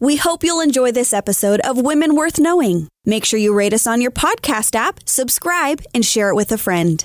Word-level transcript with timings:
We 0.00 0.14
hope 0.14 0.44
you'll 0.44 0.60
enjoy 0.60 0.92
this 0.92 1.12
episode 1.12 1.58
of 1.62 1.76
Women 1.76 2.14
Worth 2.14 2.38
Knowing. 2.38 2.86
Make 3.04 3.24
sure 3.24 3.40
you 3.40 3.52
rate 3.52 3.72
us 3.72 3.84
on 3.84 4.00
your 4.00 4.12
podcast 4.12 4.76
app, 4.76 5.00
subscribe, 5.08 5.82
and 5.92 6.04
share 6.04 6.28
it 6.28 6.36
with 6.36 6.52
a 6.52 6.56
friend. 6.56 7.04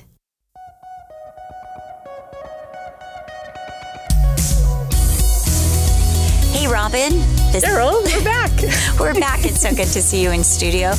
Hey, 6.54 6.68
Robin. 6.68 7.14
This 7.52 7.66
Daryl, 7.66 8.04
we're 8.04 8.24
back. 8.24 8.52
we're 9.00 9.20
back. 9.20 9.46
It's 9.46 9.62
so 9.62 9.70
good 9.70 9.88
to 9.88 10.02
see 10.02 10.22
you 10.22 10.32
in 10.32 10.44
studio. 10.44 10.90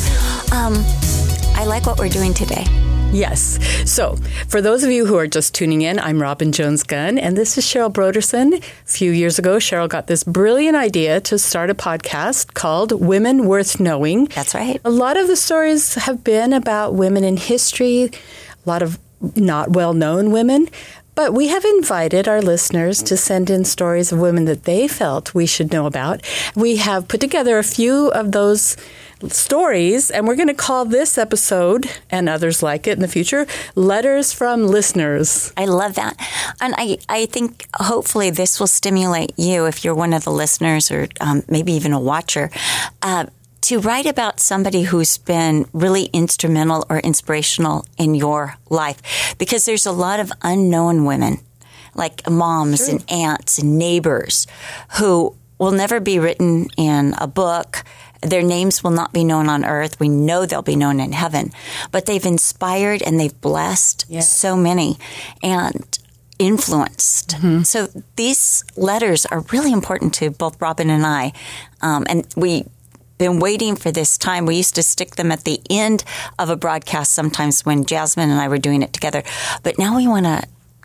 Um, 0.53 0.75
I 1.55 1.65
like 1.67 1.87
what 1.87 1.99
we're 1.99 2.09
doing 2.09 2.35
today. 2.35 2.65
Yes. 3.15 3.61
So, 3.89 4.17
for 4.49 4.61
those 4.61 4.83
of 4.83 4.91
you 4.91 5.07
who 5.07 5.17
are 5.17 5.29
just 5.29 5.55
tuning 5.55 5.83
in, 5.83 6.01
I'm 6.01 6.21
Robin 6.21 6.51
Jones 6.51 6.83
Gunn, 6.83 7.17
and 7.17 7.39
this 7.39 7.57
is 7.57 7.65
Cheryl 7.65 7.93
Brodersen. 7.93 8.55
A 8.59 8.91
few 8.91 9.13
years 9.13 9.39
ago, 9.39 9.59
Cheryl 9.59 9.89
got 9.89 10.09
this 10.09 10.25
brilliant 10.25 10.77
idea 10.77 11.21
to 11.21 11.39
start 11.39 11.71
a 11.71 11.77
podcast 11.77 12.55
called 12.55 12.91
Women 12.91 13.47
Worth 13.47 13.79
Knowing. 13.79 14.25
That's 14.27 14.53
right. 14.53 14.81
A 14.85 14.91
lot 14.91 15.17
of 15.17 15.29
the 15.29 15.37
stories 15.37 15.95
have 15.95 16.25
been 16.25 16.53
about 16.53 16.95
women 16.95 17.23
in 17.23 17.37
history, 17.37 18.11
a 18.11 18.69
lot 18.69 18.83
of 18.83 18.99
not 19.37 19.71
well 19.71 19.95
known 19.95 20.33
women. 20.33 20.69
But 21.15 21.33
we 21.33 21.47
have 21.47 21.65
invited 21.65 22.27
our 22.27 22.43
listeners 22.43 23.01
to 23.05 23.17
send 23.17 23.49
in 23.49 23.65
stories 23.65 24.11
of 24.11 24.19
women 24.19 24.47
that 24.47 24.65
they 24.65 24.89
felt 24.89 25.33
we 25.33 25.47
should 25.47 25.71
know 25.71 25.87
about. 25.87 26.23
We 26.57 26.79
have 26.79 27.07
put 27.07 27.21
together 27.21 27.59
a 27.59 27.63
few 27.63 28.09
of 28.09 28.33
those 28.33 28.77
stories, 29.33 30.11
and 30.11 30.27
we're 30.27 30.37
going 30.37 30.49
to 30.49 30.55
call 30.55 30.85
this 30.85 31.19
episode 31.19 31.91
and 32.11 32.29
others 32.29 32.63
like 32.63 32.87
it 32.87 32.93
in 32.93 33.01
the 33.01 33.09
future 33.09 33.47
Letters 33.75 34.33
from 34.33 34.67
Listeners. 34.67 35.53
I 35.57 35.65
love 35.67 35.95
that. 35.95 36.17
And 36.61 36.75
I, 36.77 36.99
I 37.09 37.27
think 37.27 37.67
hopefully 37.77 38.31
this 38.31 38.61
will 38.61 38.67
stimulate 38.67 39.33
you 39.37 39.67
if 39.67 39.85
you're 39.85 39.95
one 39.95 40.13
of 40.13 40.25
the 40.25 40.33
listeners 40.33 40.91
or 40.91 41.09
um, 41.21 41.43
maybe 41.49 41.73
even 41.73 41.93
a 41.93 42.01
watcher. 42.01 42.51
Uh, 43.03 43.27
to 43.63 43.79
write 43.81 44.05
about 44.05 44.41
somebody 44.41 44.83
who's 44.83 45.17
been 45.17 45.67
really 45.73 46.11
instrumental 46.13 46.85
or 46.91 46.99
inspirational 46.99 47.87
in 47.97 48.15
your 48.15 48.57
life 48.69 49.35
because 49.39 49.65
there's 49.65 49.87
a 49.87 49.93
lot 49.93 50.21
of 50.21 50.31
unknown 50.43 51.07
women 51.07 51.39
like 51.95 52.29
moms 52.29 52.89
and 52.89 53.05
aunts 53.11 53.59
and 53.59 53.79
neighbors 53.79 54.47
who 54.99 55.35
will 55.59 55.73
never 55.73 56.01
be 56.01 56.19
written 56.19 56.69
in 56.77 57.15
a 57.19 57.27
book. 57.27 57.85
Their 58.25 58.43
names 58.43 58.83
will 58.83 58.91
not 58.91 59.13
be 59.13 59.23
known 59.25 59.49
on 59.49 59.65
earth. 59.65 60.01
We 60.01 60.09
know 60.09 60.47
they'll 60.47 60.63
be 60.63 60.77
known 60.77 60.99
in 61.01 61.13
heaven, 61.13 61.53
but 61.93 62.07
they've 62.07 62.25
inspired 62.25 63.03
and 63.03 63.21
they've 63.21 63.39
blessed 63.41 64.07
Yes. 64.09 64.31
so 64.31 64.57
many 64.57 64.99
and 65.43 65.99
influenced. 66.39 67.37
So 67.65 67.89
these 68.17 68.65
letters 68.77 69.25
are 69.27 69.41
really 69.53 69.73
important 69.73 70.15
to 70.15 70.31
both 70.31 70.61
Robin 70.61 70.91
and 70.91 71.05
I. 71.07 71.33
Um, 71.81 72.05
and 72.09 72.27
we 72.37 72.65
been 73.19 73.39
waiting 73.39 73.77
for 73.77 73.93
this 73.93 74.19
time. 74.19 74.45
We 74.45 74.57
used 74.57 74.75
to 74.75 74.83
stick 74.83 75.15
them 75.15 75.31
at 75.31 75.45
the 75.45 75.61
end 75.71 76.03
of 76.39 76.51
a 76.51 76.57
broadcast 76.57 77.13
sometimes 77.13 77.65
when 77.65 77.85
Jasmine 77.85 78.29
and 78.31 78.41
I 78.41 78.49
were 78.49 78.59
doing 78.59 78.83
it 78.83 78.93
together. 78.93 79.23
But 79.63 79.79
now 79.79 79.97
we 79.97 80.09
want 80.09 80.27
to 80.27 80.43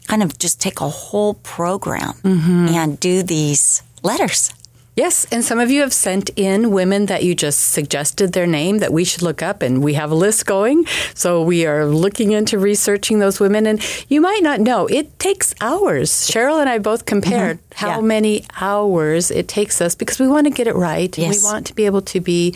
kind 0.07 0.21
of 0.21 0.37
just 0.37 0.61
take 0.61 0.79
a 0.81 0.89
whole 0.89 1.33
program 1.33 2.13
and 2.23 2.99
do 2.99 3.23
these 3.23 3.81
letters. 4.03 4.51
Yes, 4.99 5.25
and 5.31 5.45
some 5.45 5.59
of 5.61 5.71
you 5.71 5.79
have 5.79 5.93
sent 5.93 6.29
in 6.35 6.71
women 6.71 7.05
that 7.05 7.23
you 7.23 7.33
just 7.33 7.71
suggested 7.71 8.33
their 8.33 8.45
name 8.45 8.79
that 8.79 8.91
we 8.91 9.05
should 9.05 9.21
look 9.21 9.41
up, 9.41 9.61
and 9.61 9.81
we 9.81 9.93
have 9.93 10.11
a 10.11 10.15
list 10.15 10.45
going. 10.45 10.85
So 11.13 11.41
we 11.41 11.65
are 11.65 11.85
looking 11.85 12.33
into 12.33 12.59
researching 12.59 13.19
those 13.19 13.39
women, 13.39 13.65
and 13.65 13.79
you 14.09 14.19
might 14.19 14.43
not 14.43 14.59
know 14.59 14.87
it 14.87 15.17
takes 15.17 15.55
hours. 15.61 16.09
Cheryl 16.29 16.59
and 16.59 16.67
I 16.69 16.79
both 16.79 17.05
compared 17.05 17.59
how 17.75 18.01
Yeah. 18.01 18.01
many 18.01 18.43
hours 18.59 19.31
it 19.31 19.47
takes 19.47 19.79
us 19.79 19.95
because 19.95 20.19
we 20.19 20.27
want 20.27 20.47
to 20.47 20.51
get 20.51 20.67
it 20.67 20.75
right. 20.75 21.17
Yes. 21.17 21.37
We 21.37 21.45
want 21.45 21.65
to 21.67 21.73
be 21.75 21.85
able 21.85 22.01
to 22.01 22.19
be 22.19 22.55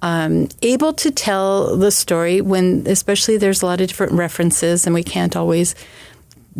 um, 0.00 0.48
able 0.62 0.94
to 0.94 1.10
tell 1.10 1.76
the 1.76 1.90
story 1.90 2.40
when, 2.40 2.84
especially, 2.86 3.36
there's 3.36 3.60
a 3.60 3.66
lot 3.66 3.82
of 3.82 3.88
different 3.88 4.14
references, 4.14 4.86
and 4.86 4.94
we 4.94 5.02
can't 5.04 5.36
always 5.36 5.74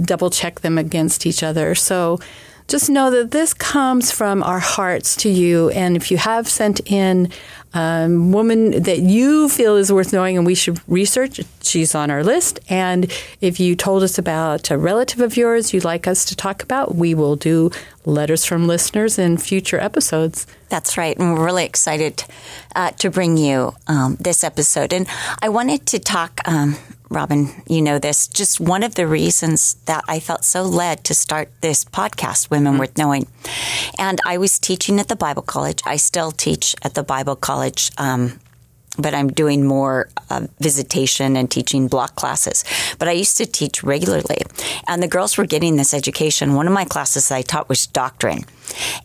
double 0.02 0.28
check 0.28 0.60
them 0.60 0.76
against 0.76 1.24
each 1.24 1.42
other. 1.42 1.74
So 1.74 2.20
just 2.66 2.88
know 2.88 3.10
that 3.10 3.30
this 3.30 3.52
comes 3.52 4.10
from 4.10 4.42
our 4.42 4.58
hearts 4.58 5.16
to 5.16 5.28
you. 5.28 5.70
And 5.70 5.96
if 5.96 6.10
you 6.10 6.16
have 6.16 6.48
sent 6.48 6.80
in 6.90 7.30
a 7.74 8.06
woman 8.08 8.82
that 8.84 9.00
you 9.00 9.48
feel 9.48 9.76
is 9.76 9.92
worth 9.92 10.12
knowing 10.12 10.36
and 10.36 10.46
we 10.46 10.54
should 10.54 10.80
research, 10.88 11.40
she's 11.60 11.94
on 11.94 12.10
our 12.10 12.22
list. 12.22 12.60
And 12.68 13.12
if 13.40 13.58
you 13.60 13.74
told 13.74 14.02
us 14.02 14.16
about 14.16 14.70
a 14.70 14.78
relative 14.78 15.20
of 15.20 15.36
yours 15.36 15.74
you'd 15.74 15.84
like 15.84 16.06
us 16.06 16.24
to 16.26 16.36
talk 16.36 16.62
about, 16.62 16.94
we 16.94 17.14
will 17.14 17.36
do 17.36 17.70
letters 18.04 18.44
from 18.44 18.66
listeners 18.66 19.18
in 19.18 19.38
future 19.38 19.78
episodes. 19.78 20.46
That's 20.68 20.96
right. 20.96 21.16
And 21.18 21.34
we're 21.34 21.44
really 21.44 21.64
excited 21.64 22.24
uh, 22.76 22.92
to 22.92 23.10
bring 23.10 23.36
you 23.36 23.74
um, 23.86 24.16
this 24.20 24.44
episode. 24.44 24.92
And 24.92 25.06
I 25.42 25.48
wanted 25.48 25.86
to 25.86 25.98
talk, 25.98 26.40
um, 26.46 26.76
Robin, 27.10 27.48
you 27.68 27.82
know 27.82 27.98
this, 27.98 28.26
just 28.26 28.60
one 28.60 28.82
of 28.82 28.94
the 28.94 29.06
reasons 29.06 29.74
that 29.86 30.02
I 30.08 30.20
felt 30.20 30.44
so 30.44 30.62
led 30.62 31.04
to 31.04 31.14
start 31.14 31.50
this 31.60 31.84
podcast, 31.84 32.50
Women 32.50 32.78
Worth 32.78 32.96
Knowing. 32.96 33.26
And 33.98 34.20
I 34.26 34.38
was 34.38 34.58
teaching 34.58 34.98
at 34.98 35.08
the 35.08 35.16
Bible 35.16 35.42
College. 35.42 35.82
I 35.84 35.96
still 35.96 36.32
teach 36.32 36.74
at 36.82 36.94
the 36.94 37.02
Bible 37.02 37.36
College. 37.36 37.90
Um, 37.98 38.40
but 38.98 39.14
I'm 39.14 39.28
doing 39.28 39.66
more 39.66 40.08
uh, 40.30 40.46
visitation 40.60 41.36
and 41.36 41.50
teaching 41.50 41.88
block 41.88 42.14
classes. 42.14 42.64
But 42.98 43.08
I 43.08 43.12
used 43.12 43.36
to 43.38 43.46
teach 43.46 43.82
regularly, 43.82 44.38
and 44.86 45.02
the 45.02 45.08
girls 45.08 45.36
were 45.36 45.46
getting 45.46 45.76
this 45.76 45.94
education. 45.94 46.54
One 46.54 46.66
of 46.66 46.72
my 46.72 46.84
classes 46.84 47.28
that 47.28 47.36
I 47.36 47.42
taught 47.42 47.68
was 47.68 47.86
doctrine. 47.86 48.44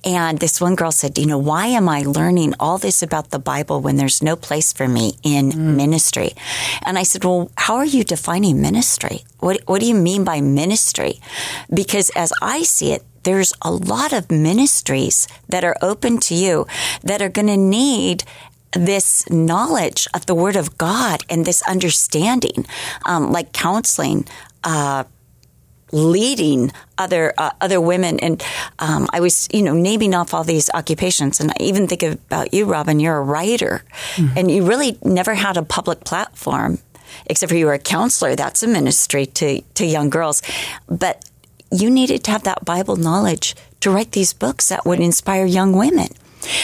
And 0.05 0.39
this 0.39 0.61
one 0.61 0.75
girl 0.75 0.91
said, 0.91 1.17
You 1.17 1.25
know, 1.25 1.37
why 1.37 1.67
am 1.67 1.89
I 1.89 2.01
learning 2.01 2.53
all 2.59 2.77
this 2.77 3.03
about 3.03 3.31
the 3.31 3.39
Bible 3.39 3.81
when 3.81 3.97
there's 3.97 4.23
no 4.23 4.35
place 4.35 4.71
for 4.71 4.87
me 4.87 5.13
in 5.23 5.75
ministry? 5.75 6.31
And 6.83 6.97
I 6.97 7.03
said, 7.03 7.23
Well, 7.23 7.51
how 7.57 7.75
are 7.75 7.85
you 7.85 8.03
defining 8.03 8.61
ministry? 8.61 9.25
What, 9.39 9.61
what 9.65 9.81
do 9.81 9.87
you 9.87 9.95
mean 9.95 10.23
by 10.23 10.41
ministry? 10.41 11.19
Because 11.73 12.09
as 12.11 12.33
I 12.41 12.63
see 12.63 12.93
it, 12.93 13.03
there's 13.23 13.53
a 13.61 13.71
lot 13.71 14.13
of 14.13 14.31
ministries 14.31 15.27
that 15.49 15.63
are 15.63 15.75
open 15.81 16.19
to 16.19 16.35
you 16.35 16.65
that 17.03 17.21
are 17.21 17.29
going 17.29 17.47
to 17.47 17.57
need 17.57 18.23
this 18.73 19.29
knowledge 19.29 20.07
of 20.13 20.25
the 20.25 20.35
Word 20.35 20.55
of 20.55 20.77
God 20.77 21.23
and 21.29 21.45
this 21.45 21.61
understanding, 21.63 22.65
um, 23.05 23.31
like 23.31 23.51
counseling, 23.51 24.27
uh, 24.63 25.03
leading 25.91 26.71
other 26.97 27.33
uh, 27.37 27.51
other 27.61 27.81
women, 27.81 28.19
and 28.19 28.43
um, 28.79 29.07
I 29.11 29.19
was 29.19 29.47
you 29.51 29.63
know 29.63 29.73
naming 29.73 30.13
off 30.13 30.33
all 30.33 30.43
these 30.43 30.69
occupations, 30.73 31.39
and 31.39 31.51
I 31.51 31.63
even 31.63 31.87
think 31.87 32.03
about 32.03 32.53
you, 32.53 32.65
Robin. 32.65 32.99
You're 32.99 33.17
a 33.17 33.23
writer, 33.23 33.83
and 34.35 34.51
you 34.51 34.65
really 34.65 34.97
never 35.03 35.33
had 35.33 35.57
a 35.57 35.63
public 35.63 36.03
platform, 36.03 36.79
except 37.25 37.49
for 37.49 37.57
you 37.57 37.65
were 37.65 37.73
a 37.73 37.79
counselor. 37.79 38.35
That's 38.35 38.61
a 38.63 38.67
ministry 38.67 39.25
to 39.25 39.61
to 39.61 39.85
young 39.85 40.09
girls, 40.09 40.41
but 40.87 41.25
you 41.71 41.89
needed 41.89 42.23
to 42.25 42.31
have 42.31 42.43
that 42.43 42.65
Bible 42.65 42.95
knowledge 42.95 43.55
to 43.79 43.91
write 43.91 44.11
these 44.11 44.33
books 44.33 44.69
that 44.69 44.85
would 44.85 44.99
inspire 44.99 45.45
young 45.45 45.73
women. 45.73 46.09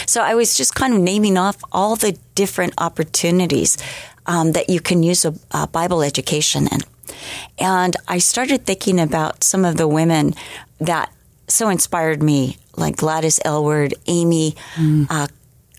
So 0.05 0.21
I 0.21 0.35
was 0.35 0.55
just 0.55 0.75
kind 0.75 0.93
of 0.93 0.99
naming 0.99 1.37
off 1.37 1.57
all 1.71 1.95
the 1.95 2.17
different 2.35 2.73
opportunities 2.77 3.77
um, 4.25 4.53
that 4.53 4.69
you 4.69 4.79
can 4.79 5.03
use 5.03 5.25
a, 5.25 5.33
a 5.51 5.67
Bible 5.67 6.01
education 6.01 6.67
in. 6.71 6.81
And 7.59 7.95
I 8.07 8.17
started 8.17 8.65
thinking 8.65 8.99
about 8.99 9.43
some 9.43 9.65
of 9.65 9.77
the 9.77 9.87
women 9.87 10.33
that 10.79 11.11
so 11.47 11.69
inspired 11.69 12.21
me, 12.23 12.57
like 12.75 12.97
Gladys 12.97 13.39
Aylward, 13.45 13.93
Amy 14.07 14.55
uh, 15.09 15.27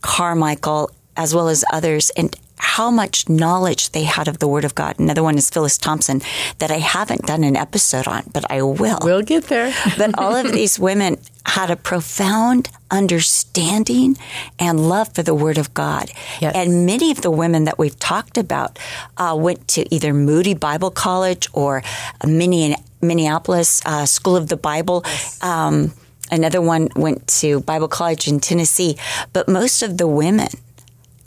Carmichael, 0.01 0.91
as 1.17 1.35
well 1.35 1.49
as 1.49 1.65
others, 1.73 2.11
and 2.11 2.37
how 2.59 2.91
much 2.91 3.29
knowledge 3.29 3.91
they 3.91 4.05
had 4.05 4.29
of 4.29 4.39
the 4.39 4.49
Word 4.49 4.65
of 4.65 4.75
God. 4.75 4.99
Another 4.99 5.23
one 5.23 5.37
is 5.37 5.51
Phyllis 5.51 5.79
Thompson, 5.79 6.23
that 6.59 6.71
I 6.71 6.79
haven't 6.79 7.23
done 7.27 7.45
an 7.45 7.57
episode 7.57 8.09
on, 8.09 8.25
but 8.33 8.51
I 8.51 8.63
will. 8.63 8.99
We'll 9.03 9.23
get 9.23 9.45
there. 9.45 9.73
But 9.99 10.19
all 10.19 10.35
of 10.35 10.53
these 10.53 10.79
women 10.79 11.19
had 11.47 11.71
a 11.71 11.77
profound 11.77 12.69
understanding 12.91 14.17
and 14.59 14.89
love 14.89 15.15
for 15.15 15.23
the 15.23 15.35
Word 15.35 15.59
of 15.59 15.73
God. 15.75 16.11
Yes. 16.41 16.55
And 16.55 16.87
many 16.87 17.11
of 17.11 17.23
the 17.23 17.31
women 17.31 17.65
that 17.65 17.79
we've 17.79 17.99
talked 17.99 18.37
about 18.37 18.79
uh, 19.17 19.35
went 19.39 19.67
to 19.69 19.95
either 19.95 20.13
Moody 20.13 20.55
Bible 20.55 20.91
College 20.91 21.49
or 21.53 21.83
Minneapolis 22.27 23.81
uh, 23.87 24.07
School 24.07 24.37
of 24.37 24.49
the 24.49 24.57
Bible. 24.57 25.05
Um, 25.41 25.93
another 26.31 26.61
one 26.61 26.89
went 26.97 27.27
to 27.41 27.61
Bible 27.61 27.89
College 27.89 28.29
in 28.29 28.41
Tennessee. 28.41 28.97
But 29.33 29.49
most 29.49 29.83
of 29.83 29.99
the 29.99 30.07
women 30.07 30.49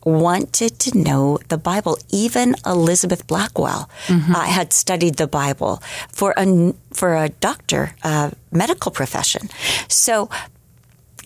wanted 0.09 0.79
to 0.79 0.97
know 0.97 1.39
the 1.49 1.57
Bible. 1.57 1.97
Even 2.09 2.55
Elizabeth 2.65 3.27
Blackwell 3.27 3.89
uh, 4.09 4.41
had 4.41 4.73
studied 4.73 5.15
the 5.15 5.27
Bible 5.27 5.81
for 6.11 6.33
a 6.37 6.73
for 6.91 7.15
a 7.15 7.29
doctor, 7.29 7.95
uh, 8.03 8.31
medical 8.51 8.91
profession. 8.91 9.49
So. 9.87 10.29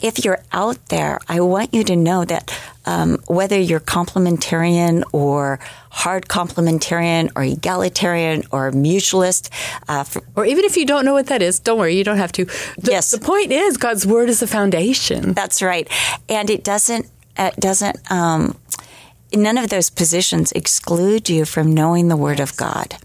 If 0.02 0.26
you're 0.26 0.44
out 0.52 0.90
there, 0.90 1.18
I 1.30 1.40
want 1.40 1.74
you 1.74 1.86
to 1.86 1.96
know 1.96 2.26
that 2.26 2.52
um, 2.86 3.20
whether 3.28 3.58
you're 3.58 3.80
complementarian 3.80 5.04
or 5.14 5.60
hard 5.92 6.28
complementarian 6.28 7.32
or 7.38 7.44
egalitarian 7.44 8.44
or 8.52 8.72
mutualist, 8.72 9.50
uh, 9.88 10.04
for, 10.04 10.22
Or 10.36 10.46
even 10.46 10.66
if 10.66 10.76
you 10.76 10.86
don't 10.86 11.06
know 11.06 11.14
what 11.14 11.28
that 11.28 11.42
is, 11.42 11.60
don't 11.60 11.80
worry, 11.80 11.96
you 11.96 12.04
don't 12.04 12.18
have 12.18 12.34
to. 12.34 12.44
The, 12.44 12.92
Yes. 12.92 13.12
The 13.12 13.20
point 13.20 13.54
is, 13.54 13.78
God's 13.78 14.06
word 14.06 14.28
is 14.28 14.42
the 14.42 14.48
foundation. 14.48 15.32
That's 15.34 15.62
right. 15.62 15.88
And 16.28 16.50
it 16.50 16.66
doesn't 16.66 17.08
it 17.38 17.56
doesn't. 17.56 18.12
Um, 18.12 18.58
none 19.34 19.58
of 19.58 19.70
those 19.70 19.90
positions 19.90 20.52
exclude 20.52 21.30
you 21.30 21.46
from 21.46 21.74
knowing 21.74 22.08
the 22.08 22.18
Word 22.18 22.40
of 22.40 22.56
God 22.56 22.98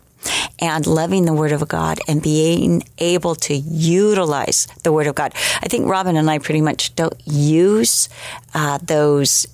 and 0.58 0.86
loving 0.86 1.24
the 1.24 1.32
Word 1.32 1.52
of 1.52 1.66
God 1.68 2.00
and 2.08 2.22
being 2.22 2.82
able 2.98 3.34
to 3.36 3.54
utilize 3.54 4.66
the 4.82 4.92
Word 4.92 5.06
of 5.06 5.14
God. 5.14 5.32
I 5.62 5.68
think 5.68 5.88
Robin 5.88 6.16
and 6.16 6.30
I 6.30 6.38
pretty 6.38 6.60
much 6.60 6.94
don't 6.94 7.20
use 7.26 8.08
uh, 8.54 8.78
those 8.82 9.46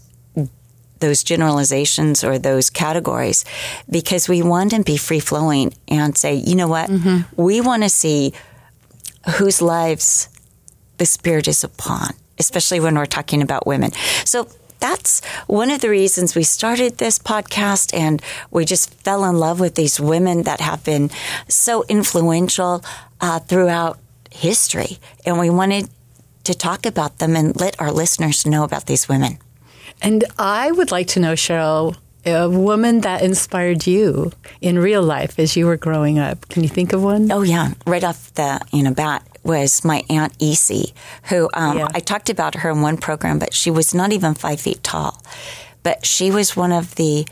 those 1.00 1.22
generalizations 1.22 2.24
or 2.24 2.38
those 2.38 2.70
categories 2.70 3.44
because 3.90 4.26
we 4.26 4.42
want 4.42 4.70
to 4.70 4.82
be 4.82 4.96
free 4.96 5.20
flowing 5.20 5.74
and 5.86 6.16
say, 6.16 6.34
you 6.34 6.54
know 6.54 6.68
what, 6.68 6.88
mm-hmm. 6.88 7.20
we 7.36 7.60
want 7.60 7.82
to 7.82 7.90
see 7.90 8.32
whose 9.36 9.60
lives 9.60 10.30
the 10.96 11.04
Spirit 11.04 11.46
is 11.46 11.62
upon, 11.62 12.14
especially 12.38 12.80
when 12.80 12.94
we're 12.94 13.04
talking 13.04 13.42
about 13.42 13.66
women. 13.66 13.92
So 14.24 14.48
that's 14.84 15.24
one 15.46 15.70
of 15.70 15.80
the 15.80 15.88
reasons 15.88 16.34
we 16.34 16.42
started 16.42 16.98
this 16.98 17.18
podcast 17.18 17.94
and 17.94 18.20
we 18.50 18.66
just 18.66 18.92
fell 19.02 19.24
in 19.24 19.38
love 19.38 19.58
with 19.58 19.76
these 19.76 19.98
women 19.98 20.42
that 20.42 20.60
have 20.60 20.84
been 20.84 21.08
so 21.48 21.84
influential 21.88 22.84
uh, 23.18 23.38
throughout 23.38 23.98
history. 24.30 24.98
And 25.24 25.38
we 25.38 25.48
wanted 25.48 25.88
to 26.44 26.52
talk 26.52 26.84
about 26.84 27.16
them 27.18 27.34
and 27.34 27.58
let 27.58 27.80
our 27.80 27.90
listeners 27.90 28.44
know 28.44 28.62
about 28.62 28.84
these 28.84 29.08
women. 29.08 29.38
And 30.02 30.24
I 30.38 30.70
would 30.70 30.90
like 30.90 31.06
to 31.14 31.20
know, 31.20 31.32
Cheryl, 31.32 31.96
a 32.26 32.50
woman 32.50 33.00
that 33.00 33.22
inspired 33.22 33.86
you 33.86 34.32
in 34.60 34.78
real 34.78 35.02
life 35.02 35.38
as 35.38 35.56
you 35.56 35.64
were 35.64 35.78
growing 35.78 36.18
up. 36.18 36.46
Can 36.50 36.62
you 36.62 36.68
think 36.68 36.92
of 36.92 37.02
one? 37.02 37.32
Oh 37.32 37.40
yeah, 37.40 37.72
right 37.86 38.04
off 38.04 38.34
the 38.34 38.60
you 38.70 38.82
know 38.82 38.92
bat 38.92 39.26
was 39.44 39.84
my 39.84 40.02
aunt 40.08 40.34
Essie, 40.40 40.94
who 41.24 41.48
um, 41.54 41.78
yeah. 41.78 41.88
I 41.94 42.00
talked 42.00 42.30
about 42.30 42.56
her 42.56 42.70
in 42.70 42.80
one 42.80 42.96
program, 42.96 43.38
but 43.38 43.54
she 43.54 43.70
was 43.70 43.94
not 43.94 44.12
even 44.12 44.34
five 44.34 44.60
feet 44.60 44.82
tall. 44.82 45.22
But 45.82 46.06
she 46.06 46.30
was 46.30 46.56
one 46.56 46.72
of 46.72 46.94
the 46.94 47.26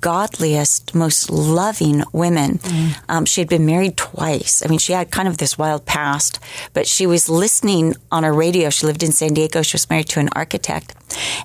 godliest, 0.00 0.94
most 0.94 1.30
loving 1.30 2.02
women. 2.12 2.58
Mm. 2.58 3.02
Um, 3.08 3.24
she 3.24 3.40
had 3.40 3.48
been 3.48 3.64
married 3.64 3.96
twice. 3.96 4.62
I 4.64 4.68
mean, 4.68 4.78
she 4.78 4.92
had 4.92 5.10
kind 5.10 5.28
of 5.28 5.38
this 5.38 5.56
wild 5.56 5.86
past, 5.86 6.40
but 6.72 6.86
she 6.86 7.06
was 7.06 7.28
listening 7.28 7.94
on 8.10 8.24
a 8.24 8.32
radio. 8.32 8.70
She 8.70 8.86
lived 8.86 9.02
in 9.02 9.12
San 9.12 9.34
Diego. 9.34 9.62
She 9.62 9.74
was 9.74 9.88
married 9.88 10.08
to 10.10 10.20
an 10.20 10.28
architect. 10.32 10.94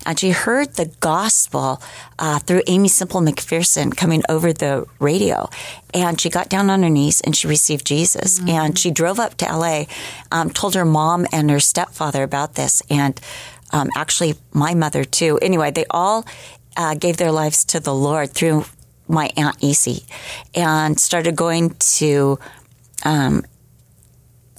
And 0.04 0.18
she 0.18 0.30
heard 0.30 0.74
the 0.74 0.86
gospel 1.00 1.80
uh, 2.18 2.38
through 2.40 2.62
Aimee 2.66 2.88
Semple 2.88 3.20
McPherson 3.20 3.96
coming 3.96 4.22
over 4.28 4.52
the 4.52 4.86
radio. 4.98 5.48
And 5.92 6.20
she 6.20 6.28
got 6.28 6.48
down 6.48 6.70
on 6.70 6.82
her 6.82 6.90
knees 6.90 7.20
and 7.20 7.36
she 7.36 7.46
received 7.46 7.86
Jesus. 7.86 8.40
Mm-hmm. 8.40 8.48
And 8.48 8.78
she 8.78 8.90
drove 8.90 9.18
up 9.18 9.36
to 9.36 9.46
LA, 9.46 9.84
um, 10.32 10.50
told 10.50 10.74
her 10.74 10.84
mom 10.84 11.26
and 11.32 11.50
her 11.50 11.60
stepfather 11.60 12.22
about 12.22 12.56
this. 12.56 12.82
And 12.90 13.20
um, 13.72 13.90
actually, 13.96 14.34
my 14.52 14.74
mother 14.74 15.04
too. 15.04 15.38
Anyway, 15.40 15.70
they 15.70 15.84
all 15.90 16.24
uh, 16.76 16.94
gave 16.94 17.16
their 17.16 17.32
lives 17.32 17.64
to 17.66 17.80
the 17.80 17.94
Lord 17.94 18.30
through 18.30 18.64
my 19.06 19.30
aunt 19.36 19.62
Essie, 19.62 20.04
and 20.54 20.98
started 20.98 21.36
going 21.36 21.70
to 21.98 22.38
um, 23.04 23.44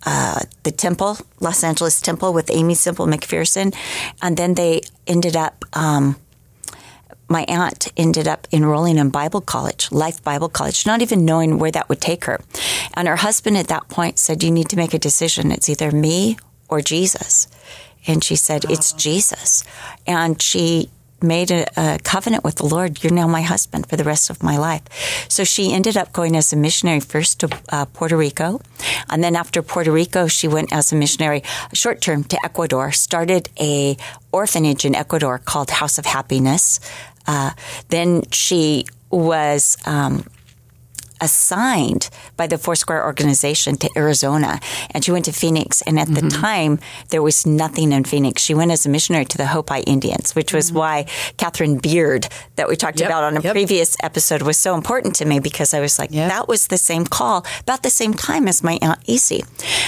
uh, 0.05 0.39
the 0.63 0.71
temple, 0.71 1.17
Los 1.39 1.63
Angeles 1.63 1.99
Temple, 1.99 2.31
with 2.31 2.51
Aimee 2.51 2.75
Semple 2.75 3.07
McPherson, 3.07 3.75
and 4.21 4.37
then 4.37 4.53
they 4.53 4.81
ended 5.07 5.35
up. 5.35 5.65
Um, 5.73 6.17
my 7.27 7.43
aunt 7.47 7.91
ended 7.97 8.27
up 8.27 8.47
enrolling 8.51 8.99
in 8.99 9.09
Bible 9.09 9.41
college, 9.41 9.91
Life 9.91 10.23
Bible 10.23 10.47
College, 10.47 10.85
not 10.85 11.01
even 11.01 11.25
knowing 11.25 11.57
where 11.57 11.71
that 11.71 11.89
would 11.89 11.99
take 11.99 12.25
her. 12.25 12.39
And 12.93 13.07
her 13.07 13.15
husband 13.15 13.57
at 13.57 13.67
that 13.67 13.89
point 13.89 14.19
said, 14.19 14.43
You 14.43 14.51
need 14.51 14.69
to 14.69 14.75
make 14.75 14.93
a 14.93 14.99
decision. 14.99 15.51
It's 15.51 15.67
either 15.67 15.91
me 15.91 16.37
or 16.69 16.81
Jesus. 16.81 17.47
And 18.05 18.23
she 18.23 18.35
said, 18.35 18.65
It's 18.69 18.93
Jesus. 18.93 19.63
And 20.05 20.39
she 20.39 20.91
made 21.25 21.51
a, 21.51 21.65
a, 21.75 21.99
covenant 22.03 22.43
with 22.43 22.55
the 22.55 22.65
Lord. 22.65 23.03
You're 23.03 23.13
now 23.13 23.27
my 23.27 23.41
husband 23.41 23.87
for 23.89 23.95
the 23.97 24.03
rest 24.03 24.29
of 24.29 24.41
my 24.43 24.57
life. 24.57 24.83
So 25.29 25.43
she 25.43 25.73
ended 25.73 25.97
up 25.97 26.13
going 26.13 26.35
as 26.35 26.53
a 26.53 26.55
missionary 26.55 26.99
first 26.99 27.39
to 27.41 27.49
uh, 27.69 27.85
Puerto 27.85 28.17
Rico. 28.17 28.61
And 29.09 29.23
then 29.23 29.35
after 29.35 29.61
Puerto 29.61 29.91
Rico, 29.91 30.27
she 30.27 30.47
went 30.47 30.71
as 30.71 30.91
a 30.91 30.95
missionary 30.95 31.43
short 31.73 32.01
term 32.01 32.23
to 32.25 32.37
Ecuador, 32.45 32.91
started 32.91 33.49
a 33.59 33.97
orphanage 34.31 34.85
in 34.85 34.95
Ecuador 34.95 35.39
called 35.39 35.69
House 35.69 35.97
of 35.97 36.05
Happiness. 36.05 36.79
Uh, 37.27 37.51
then 37.89 38.23
she 38.31 38.85
was 39.09 39.77
um, 39.85 40.25
assigned 41.25 42.09
by 42.37 42.45
the 42.47 42.57
Foursquare 42.57 43.03
organization 43.03 43.75
to 43.77 43.89
Arizona 43.97 44.59
and 44.91 45.03
she 45.03 45.11
went 45.11 45.25
to 45.25 45.33
Phoenix. 45.33 45.81
And 45.81 45.99
at 45.99 46.07
mm-hmm. 46.07 46.27
the 46.27 46.35
time, 46.35 46.79
there 47.09 47.21
was 47.21 47.45
nothing 47.45 47.91
in 47.91 48.03
Phoenix. 48.03 48.41
She 48.41 48.53
went 48.53 48.71
as 48.71 48.85
a 48.85 48.89
missionary 48.89 49.25
to 49.25 49.37
the 49.37 49.47
Hopi 49.47 49.81
Indians, 49.81 50.35
which 50.35 50.53
was 50.53 50.67
mm-hmm. 50.67 50.77
why 50.77 51.05
Catherine 51.37 51.77
Beard, 51.79 52.27
that 52.55 52.69
we 52.69 52.75
talked 52.75 52.99
yep. 52.99 53.09
about 53.09 53.23
on 53.23 53.37
a 53.37 53.41
yep. 53.41 53.53
previous 53.53 53.97
episode, 54.01 54.41
was 54.43 54.57
so 54.57 54.75
important 54.75 55.15
to 55.15 55.25
me 55.25 55.39
because 55.39 55.73
I 55.73 55.79
was 55.79 55.99
like, 55.99 56.11
yep. 56.11 56.29
that 56.29 56.47
was 56.47 56.67
the 56.67 56.77
same 56.77 57.05
call 57.05 57.45
about 57.61 57.83
the 57.83 57.89
same 57.89 58.13
time 58.13 58.47
as 58.47 58.63
my 58.63 58.77
Aunt. 58.81 58.99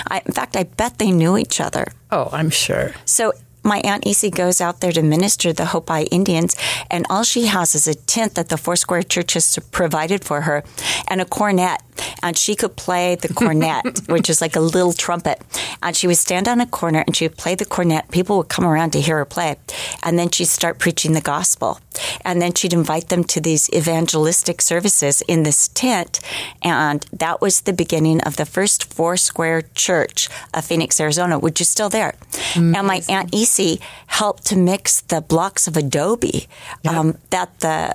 I, 0.09 0.21
in 0.25 0.33
fact, 0.33 0.55
I 0.55 0.63
bet 0.63 0.97
they 0.97 1.11
knew 1.11 1.37
each 1.37 1.61
other. 1.61 1.85
Oh, 2.11 2.29
I'm 2.31 2.49
sure. 2.49 2.93
So 3.05 3.33
my 3.67 3.79
Aunt 3.81 4.07
Essie 4.07 4.31
goes 4.31 4.61
out 4.61 4.79
there 4.79 4.93
to 4.93 5.03
minister 5.03 5.51
the 5.53 5.65
Hopi 5.65 6.03
Indians, 6.03 6.55
and 6.89 7.05
all 7.09 7.23
she 7.23 7.47
has 7.47 7.75
is 7.75 7.87
a 7.87 7.93
tent 7.93 8.35
that 8.35 8.49
the 8.49 8.57
Foursquare 8.57 9.03
Church 9.03 9.33
has 9.33 9.59
provided 9.71 10.23
for 10.23 10.41
her 10.41 10.63
and 11.07 11.21
a 11.21 11.25
cornet. 11.25 11.81
And 12.21 12.38
she 12.38 12.55
could 12.55 12.75
play 12.75 13.15
the 13.15 13.33
cornet, 13.33 14.01
which 14.07 14.29
is 14.29 14.41
like 14.41 14.55
a 14.55 14.59
little 14.59 14.94
trumpet. 14.94 15.41
And 15.81 15.95
she 15.95 16.07
would 16.07 16.17
stand 16.17 16.47
on 16.47 16.61
a 16.61 16.65
corner 16.65 17.03
and 17.05 17.15
she 17.15 17.25
would 17.25 17.38
play 17.38 17.55
the 17.55 17.65
cornet. 17.65 18.09
People 18.11 18.38
would 18.38 18.49
come 18.49 18.65
around 18.65 18.91
to 18.91 19.01
hear 19.01 19.17
her 19.17 19.25
play. 19.25 19.57
And 20.03 20.17
then 20.17 20.29
she'd 20.29 20.45
start 20.45 20.79
preaching 20.79 21.13
the 21.13 21.21
gospel. 21.21 21.79
And 22.23 22.41
then 22.41 22.53
she'd 22.53 22.73
invite 22.73 23.09
them 23.09 23.23
to 23.25 23.41
these 23.41 23.69
evangelistic 23.73 24.61
services 24.61 25.21
in 25.27 25.44
this 25.44 25.67
tent. 25.69 26.19
And 26.61 27.05
that 27.13 27.41
was 27.41 27.61
the 27.61 27.73
beginning 27.73 28.21
of 28.21 28.38
the 28.38 28.45
first 28.45 28.94
Foursquare 28.94 29.63
Church 29.73 30.29
of 30.53 30.65
Phoenix, 30.65 30.99
Arizona, 30.99 31.39
which 31.39 31.61
is 31.61 31.69
still 31.69 31.89
there. 31.89 32.15
Amazing. 32.55 32.75
And 32.75 32.88
my 32.88 33.01
Aunt 33.09 33.33
Essie 33.33 33.79
helped 34.07 34.45
to 34.47 34.55
mix 34.55 35.01
the 35.01 35.21
blocks 35.21 35.67
of 35.67 35.77
adobe 35.77 36.47
um, 36.88 37.17
that 37.29 37.59
the 37.59 37.91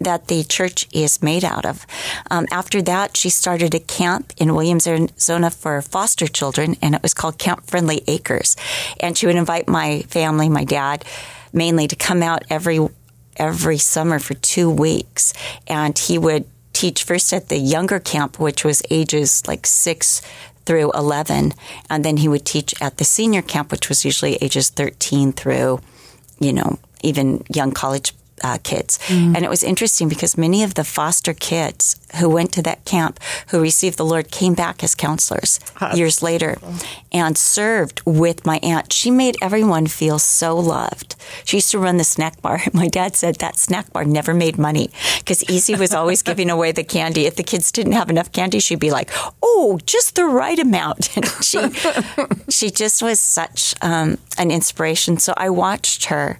that 0.00 0.28
the 0.28 0.44
church 0.44 0.88
is 0.92 1.22
made 1.22 1.44
out 1.44 1.64
of. 1.64 1.86
Um, 2.30 2.46
after 2.50 2.82
that, 2.82 3.16
she 3.16 3.30
started 3.30 3.74
a 3.74 3.80
camp 3.80 4.32
in 4.36 4.54
Williams, 4.54 4.86
Arizona 4.86 5.50
for 5.50 5.80
foster 5.82 6.26
children, 6.26 6.76
and 6.82 6.94
it 6.94 7.02
was 7.02 7.14
called 7.14 7.38
Camp 7.38 7.66
Friendly 7.66 8.02
Acres. 8.06 8.56
And 9.00 9.16
she 9.16 9.26
would 9.26 9.36
invite 9.36 9.68
my 9.68 10.02
family, 10.08 10.48
my 10.48 10.64
dad, 10.64 11.04
mainly 11.52 11.88
to 11.88 11.96
come 11.96 12.22
out 12.22 12.44
every 12.50 12.80
every 13.38 13.76
summer 13.76 14.18
for 14.18 14.32
two 14.32 14.70
weeks, 14.70 15.34
and 15.66 15.98
he 15.98 16.16
would 16.16 16.46
teach 16.72 17.04
first 17.04 17.32
at 17.32 17.48
the 17.48 17.58
younger 17.58 17.98
camp, 17.98 18.38
which 18.38 18.64
was 18.64 18.82
ages 18.90 19.46
like 19.46 19.66
six 19.66 20.22
through 20.66 20.90
11. 20.92 21.52
And 21.88 22.04
then 22.04 22.18
he 22.18 22.28
would 22.28 22.44
teach 22.44 22.74
at 22.82 22.98
the 22.98 23.04
senior 23.04 23.40
camp, 23.40 23.70
which 23.70 23.88
was 23.88 24.04
usually 24.04 24.34
ages 24.36 24.68
13 24.68 25.32
through, 25.32 25.80
you 26.38 26.52
know, 26.52 26.78
even 27.02 27.44
young 27.48 27.72
college 27.72 28.12
uh, 28.42 28.58
kids. 28.62 28.98
Mm. 29.06 29.36
And 29.36 29.44
it 29.44 29.50
was 29.50 29.62
interesting 29.62 30.08
because 30.08 30.36
many 30.36 30.62
of 30.62 30.74
the 30.74 30.84
foster 30.84 31.32
kids 31.32 31.96
who 32.16 32.28
went 32.28 32.52
to 32.52 32.62
that 32.62 32.84
camp 32.84 33.20
who 33.48 33.60
received 33.60 33.96
the 33.98 34.04
Lord 34.04 34.30
came 34.30 34.54
back 34.54 34.82
as 34.82 34.94
counselors 34.94 35.60
years 35.94 36.22
later 36.22 36.56
and 37.12 37.36
served 37.36 38.02
with 38.04 38.46
my 38.46 38.58
aunt. 38.62 38.92
She 38.92 39.10
made 39.10 39.36
everyone 39.42 39.86
feel 39.86 40.18
so 40.18 40.56
loved. 40.56 41.16
She 41.44 41.58
used 41.58 41.70
to 41.72 41.78
run 41.78 41.96
the 41.96 42.04
snack 42.04 42.40
bar. 42.42 42.60
My 42.72 42.88
dad 42.88 43.16
said 43.16 43.36
that 43.36 43.56
snack 43.56 43.92
bar 43.92 44.04
never 44.04 44.34
made 44.34 44.58
money 44.58 44.90
because 45.18 45.42
Easy 45.50 45.74
was 45.74 45.92
always 45.92 46.22
giving 46.22 46.50
away 46.50 46.72
the 46.72 46.84
candy. 46.84 47.26
If 47.26 47.36
the 47.36 47.42
kids 47.42 47.72
didn't 47.72 47.92
have 47.92 48.10
enough 48.10 48.32
candy, 48.32 48.60
she'd 48.60 48.80
be 48.80 48.90
like, 48.90 49.10
"Oh, 49.42 49.78
just 49.84 50.14
the 50.14 50.24
right 50.24 50.58
amount." 50.58 51.10
And 51.16 51.26
she 51.42 51.58
she 52.50 52.70
just 52.70 53.02
was 53.02 53.18
such 53.20 53.74
um, 53.80 54.18
an 54.36 54.50
inspiration. 54.50 55.16
So 55.18 55.32
I 55.36 55.48
watched 55.48 56.06
her 56.06 56.38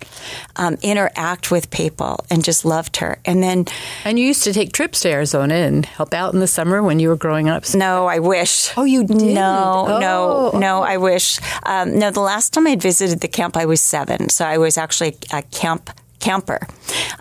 um, 0.57 0.77
interact 0.83 1.51
with 1.51 1.71
people 1.87 2.25
and 2.31 2.43
just 2.45 2.65
loved 2.65 2.97
her. 2.97 3.19
And 3.25 3.43
then, 3.43 3.67
and 4.05 4.19
you 4.19 4.27
used 4.27 4.43
to 4.45 4.53
take 4.53 4.73
trips 4.73 5.01
to 5.01 5.11
Arizona 5.11 5.55
and 5.55 5.87
help 5.87 6.13
out 6.13 6.35
in 6.35 6.41
the 6.41 6.47
summer 6.49 6.83
when 6.83 6.99
you 6.99 7.09
were 7.09 7.17
growing 7.17 7.49
up. 7.49 7.63
No, 7.75 8.07
I 8.07 8.19
wish. 8.19 8.77
Oh, 8.77 8.85
you 8.85 9.05
did? 9.05 9.35
No, 9.35 9.85
oh. 9.89 9.99
no, 10.01 10.59
no. 10.59 10.83
I 10.83 10.97
wish. 10.97 11.39
Um, 11.65 11.99
no, 11.99 12.11
the 12.11 12.21
last 12.21 12.53
time 12.53 12.67
I 12.67 12.77
visited 12.77 13.21
the 13.21 13.29
camp, 13.29 13.57
I 13.57 13.67
was 13.67 13.81
seven, 13.81 14.29
so 14.29 14.45
I 14.45 14.59
was 14.59 14.77
actually 14.77 15.17
a 15.33 15.43
camp 15.43 15.91
camper. 16.19 16.61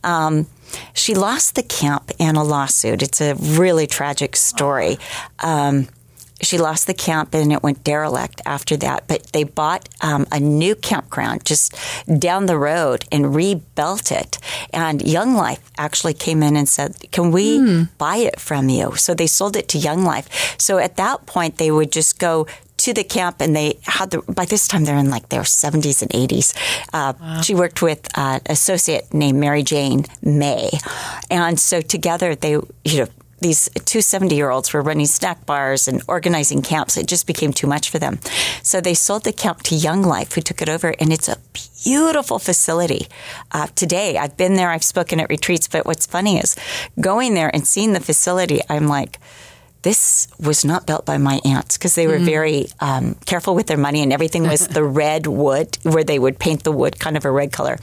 Um, 0.03 0.47
she 0.93 1.13
lost 1.13 1.55
the 1.55 1.63
camp 1.63 2.11
in 2.17 2.35
a 2.35 2.43
lawsuit. 2.43 3.03
It's 3.03 3.21
a 3.21 3.35
really 3.35 3.87
tragic 3.87 4.35
story. 4.35 4.97
Um, 5.39 5.87
she 6.41 6.57
lost 6.57 6.87
the 6.87 6.93
camp 6.93 7.33
and 7.33 7.51
it 7.51 7.63
went 7.63 7.83
derelict 7.83 8.41
after 8.45 8.75
that. 8.77 9.07
But 9.07 9.27
they 9.33 9.43
bought 9.43 9.87
um, 10.01 10.25
a 10.31 10.39
new 10.39 10.75
campground 10.75 11.45
just 11.45 11.75
down 12.19 12.45
the 12.45 12.57
road 12.57 13.05
and 13.11 13.35
rebuilt 13.35 14.11
it. 14.11 14.37
And 14.73 15.01
Young 15.01 15.35
Life 15.35 15.71
actually 15.77 16.13
came 16.13 16.43
in 16.43 16.55
and 16.55 16.67
said, 16.67 17.11
Can 17.11 17.31
we 17.31 17.59
mm. 17.59 17.89
buy 17.97 18.17
it 18.17 18.39
from 18.39 18.69
you? 18.69 18.95
So 18.95 19.13
they 19.13 19.27
sold 19.27 19.55
it 19.55 19.67
to 19.69 19.77
Young 19.77 20.03
Life. 20.03 20.59
So 20.59 20.77
at 20.77 20.97
that 20.97 21.25
point, 21.25 21.57
they 21.57 21.71
would 21.71 21.91
just 21.91 22.19
go 22.19 22.47
to 22.77 22.93
the 22.93 23.05
camp, 23.05 23.37
and 23.39 23.55
they 23.55 23.79
had 23.83 24.11
the. 24.11 24.21
By 24.23 24.45
this 24.45 24.67
time, 24.67 24.83
they're 24.83 24.97
in 24.97 25.09
like 25.09 25.29
their 25.29 25.45
seventies 25.45 26.01
and 26.01 26.13
eighties. 26.13 26.53
Uh, 26.93 27.13
wow. 27.19 27.41
She 27.41 27.55
worked 27.55 27.81
with 27.81 28.05
an 28.17 28.41
associate 28.47 29.13
named 29.13 29.39
Mary 29.39 29.63
Jane 29.63 30.05
May, 30.21 30.69
and 31.31 31.57
so 31.57 31.81
together 31.81 32.35
they, 32.35 32.51
you 32.51 32.97
know 32.97 33.07
these 33.39 33.69
two 33.85 34.01
70 34.01 34.35
year 34.35 34.49
olds 34.49 34.73
were 34.73 34.81
running 34.81 35.05
snack 35.05 35.45
bars 35.45 35.87
and 35.87 36.01
organizing 36.07 36.61
camps. 36.61 36.97
It 36.97 37.07
just 37.07 37.27
became 37.27 37.51
too 37.51 37.67
much 37.67 37.89
for 37.89 37.99
them. 37.99 38.19
So 38.63 38.79
they 38.79 38.93
sold 38.93 39.23
the 39.23 39.33
camp 39.33 39.63
to 39.63 39.75
Young 39.75 40.01
Life, 40.03 40.33
who 40.33 40.41
took 40.41 40.61
it 40.61 40.69
over, 40.69 40.95
and 40.99 41.11
it's 41.11 41.27
a 41.27 41.37
beautiful 41.83 42.39
facility. 42.39 43.07
Uh, 43.51 43.67
today, 43.75 44.17
I've 44.17 44.37
been 44.37 44.55
there, 44.55 44.69
I've 44.69 44.83
spoken 44.83 45.19
at 45.19 45.29
retreats, 45.29 45.67
but 45.67 45.85
what's 45.85 46.05
funny 46.05 46.37
is 46.39 46.55
going 46.99 47.33
there 47.33 47.53
and 47.53 47.67
seeing 47.67 47.93
the 47.93 47.99
facility, 47.99 48.61
I'm 48.69 48.87
like, 48.87 49.19
this 49.85 50.27
was 50.39 50.65
not 50.65 50.87
built 50.87 51.05
by 51.05 51.19
my 51.19 51.39
aunts 51.45 51.77
because 51.77 51.93
they 51.93 52.07
were 52.07 52.15
mm-hmm. 52.15 52.25
very 52.25 52.67
um, 52.79 53.13
careful 53.27 53.53
with 53.53 53.67
their 53.67 53.77
money 53.77 54.01
and 54.01 54.11
everything 54.11 54.41
was 54.41 54.67
the 54.67 54.83
red 55.03 55.27
wood 55.27 55.77
where 55.83 56.03
they 56.03 56.17
would 56.17 56.39
paint 56.39 56.63
the 56.63 56.71
wood 56.71 56.99
kind 56.99 57.15
of 57.15 57.23
a 57.23 57.29
red 57.29 57.51
color. 57.51 57.77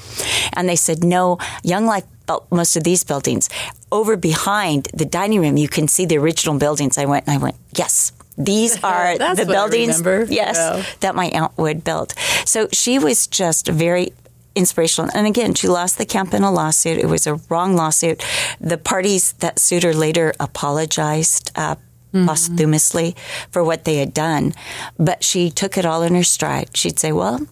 And 0.53 0.69
they 0.69 0.75
said, 0.75 1.05
no, 1.05 1.39
Young 1.63 1.87
Life 1.87 2.05
most 2.51 2.77
of 2.77 2.85
these 2.85 3.05
buildings. 3.05 3.49
Over 3.91 4.17
behind 4.17 4.89
the 4.95 5.05
dining 5.05 5.41
room, 5.41 5.57
you 5.57 5.69
can 5.69 5.89
see 5.89 6.07
the 6.07 6.19
original 6.19 6.59
buildings. 6.59 6.99
I 6.99 7.05
went 7.05 7.27
and 7.27 7.35
I 7.35 7.39
went, 7.39 7.57
yes, 7.77 8.13
these 8.37 8.83
are 8.93 9.19
the 9.19 9.47
buildings 9.47 10.01
yes 10.31 10.57
yeah. 10.57 10.83
that 11.01 11.15
my 11.15 11.27
aunt 11.27 11.53
would 11.59 11.85
build 11.85 12.15
so 12.47 12.67
she 12.73 12.99
was 12.99 13.27
just 13.27 13.69
very 13.69 14.11
inspirational 14.55 15.11
and 15.15 15.27
again 15.27 15.53
she 15.53 15.69
lost 15.69 15.99
the 15.99 16.07
camp 16.07 16.33
in 16.33 16.43
a 16.43 16.51
lawsuit 16.51 16.97
it 16.97 17.07
was 17.07 17.27
a 17.27 17.35
wrong 17.51 17.77
lawsuit 17.77 18.25
the 18.59 18.79
parties 18.79 19.35
that 19.35 19.59
sued 19.59 19.83
her 19.83 19.93
later 19.93 20.33
apologized 20.41 21.53
uh, 21.57 21.77
mm-hmm. 22.13 22.27
posthumously 22.27 23.17
for 23.51 23.65
what 23.65 23.85
they 23.85 23.97
had 23.97 24.15
done. 24.15 24.55
But 24.99 25.25
she 25.25 25.51
took 25.51 25.77
it 25.77 25.87
all 25.87 26.03
in 26.03 26.15
her 26.15 26.23
stride. 26.23 26.77
She'd 26.77 26.99
say, 26.99 27.13
Well, 27.13 27.47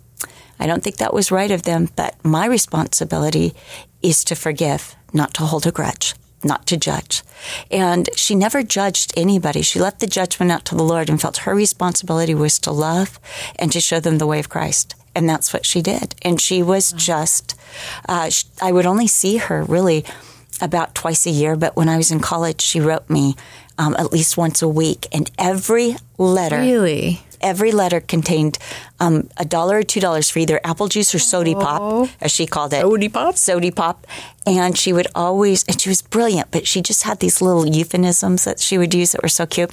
I 0.59 0.67
don't 0.67 0.83
think 0.83 0.97
that 0.97 1.15
was 1.15 1.33
right 1.33 1.51
of 1.51 1.63
them, 1.63 1.89
but 1.97 2.23
my 2.25 2.47
responsibility 2.47 3.55
is 4.03 4.25
to 4.25 4.35
forgive, 4.35 4.95
not 5.13 5.35
to 5.35 5.43
hold 5.43 5.67
a 5.67 5.73
grudge, 5.73 6.15
not 6.43 6.67
to 6.67 6.77
judge. 6.77 7.23
And 7.71 8.09
she 8.17 8.35
never 8.35 8.63
judged 8.63 9.13
anybody. 9.17 9.63
She 9.63 9.79
left 9.79 10.01
the 10.01 10.07
judgment 10.07 10.53
out 10.53 10.65
to 10.67 10.75
the 10.75 10.83
Lord 10.83 11.09
and 11.11 11.21
felt 11.21 11.39
her 11.39 11.55
responsibility 11.55 12.35
was 12.35 12.59
to 12.61 12.71
love 12.71 13.19
and 13.57 13.71
to 13.73 13.81
show 13.81 14.01
them 14.01 14.19
the 14.19 14.27
way 14.27 14.39
of 14.39 14.49
Christ. 14.49 14.95
And 15.15 15.29
that's 15.29 15.53
what 15.53 15.67
she 15.67 15.83
did. 15.83 16.15
And 16.23 16.41
she 16.41 16.63
was 16.63 16.93
just, 16.93 17.59
uh, 18.09 18.31
I 18.63 18.73
would 18.73 18.87
only 18.87 19.07
see 19.07 19.39
her 19.39 19.65
really 19.65 20.05
about 20.63 20.95
twice 20.95 21.27
a 21.27 21.31
year, 21.31 21.57
but 21.57 21.77
when 21.77 21.89
I 21.89 21.97
was 21.97 22.11
in 22.11 22.21
college, 22.21 22.61
she 22.61 22.81
wrote 22.81 23.09
me 23.09 23.35
um, 23.79 23.97
at 23.99 24.13
least 24.13 24.37
once 24.37 24.61
a 24.61 24.69
week, 24.69 25.07
and 25.11 25.31
every 25.39 25.97
letter 26.19 26.61
really 26.61 27.23
every 27.41 27.73
letter 27.73 28.01
contained 28.01 28.59
um, 29.01 29.29
a 29.37 29.45
dollar 29.45 29.79
or 29.79 29.83
two 29.83 30.01
dollars 30.01 30.31
for 30.31 30.39
either 30.39 30.61
apple 30.65 30.89
juice 30.89 31.15
or 31.15 31.19
sody 31.19 31.55
pop, 31.55 32.09
as 32.21 32.31
she 32.31 32.47
called 32.47 32.73
it. 32.73 32.83
Sody 32.83 33.09
pop? 33.09 33.37
Sody 33.37 33.71
pop. 33.71 34.07
And 34.47 34.77
she 34.77 34.93
would 34.93 35.07
always, 35.15 35.65
and 35.65 35.81
she 35.81 35.89
was 35.89 36.03
brilliant, 36.03 36.51
but 36.51 36.67
she 36.67 36.81
just 36.81 37.03
had 37.03 37.21
these 37.21 37.41
little 37.43 37.67
euphemisms 37.67 38.45
that 38.45 38.59
she 38.59 38.79
would 38.79 38.95
use 38.95 39.13
that 39.13 39.23
were 39.23 39.29
so 39.29 39.47
cute 39.47 39.71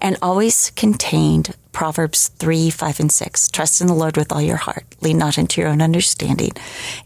and 0.00 0.16
always 0.22 0.70
contained 0.70 1.54
Proverbs 1.72 2.28
3, 2.28 2.70
5, 2.70 3.00
and 3.00 3.10
6. 3.10 3.48
Trust 3.48 3.80
in 3.80 3.86
the 3.86 3.94
Lord 3.94 4.16
with 4.16 4.30
all 4.30 4.42
your 4.42 4.56
heart. 4.56 4.84
Lean 5.00 5.18
not 5.18 5.38
into 5.38 5.60
your 5.60 5.70
own 5.70 5.82
understanding. 5.82 6.52